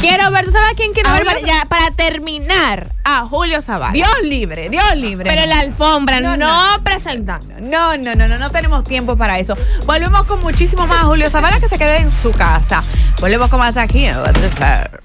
Quiero 0.00 0.30
ver, 0.30 0.44
¿tú 0.46 0.50
sabes 0.50 0.72
a 0.72 0.74
quién 0.74 0.92
quiero 0.92 1.10
A 1.10 1.12
ver? 1.14 1.24
Para, 1.24 1.38
vamos 1.38 1.48
ya, 1.48 1.64
para 1.66 1.90
terminar, 1.90 2.88
a 3.04 3.26
Julio 3.26 3.60
Zavala. 3.60 3.92
Dios 3.92 4.10
libre, 4.24 4.68
Dios 4.68 4.96
libre. 4.96 5.28
Pero 5.28 5.46
la 5.46 5.60
alfombra, 5.60 6.20
No, 6.20 6.36
no, 6.36 6.76
no, 6.76 6.84
presentando. 6.84 7.54
No, 7.60 7.96
no, 7.98 8.14
no, 8.14 8.28
no, 8.28 8.38
no 8.38 8.50
tenemos 8.50 8.84
tiempo 8.84 9.16
para 9.16 9.38
eso. 9.38 9.56
Volvemos 9.84 10.24
con 10.24 10.40
muchísimo 10.40 10.86
más. 10.86 11.02
Julio 11.02 11.28
Zavala 11.28 11.60
que 11.60 11.68
se 11.68 11.78
quede 11.78 11.98
en 11.98 12.10
su 12.10 12.32
casa. 12.32 12.82
Volvemos 13.20 13.48
con 13.48 13.58
más 13.58 13.76
aquí. 13.76 14.06
en. 14.06 15.02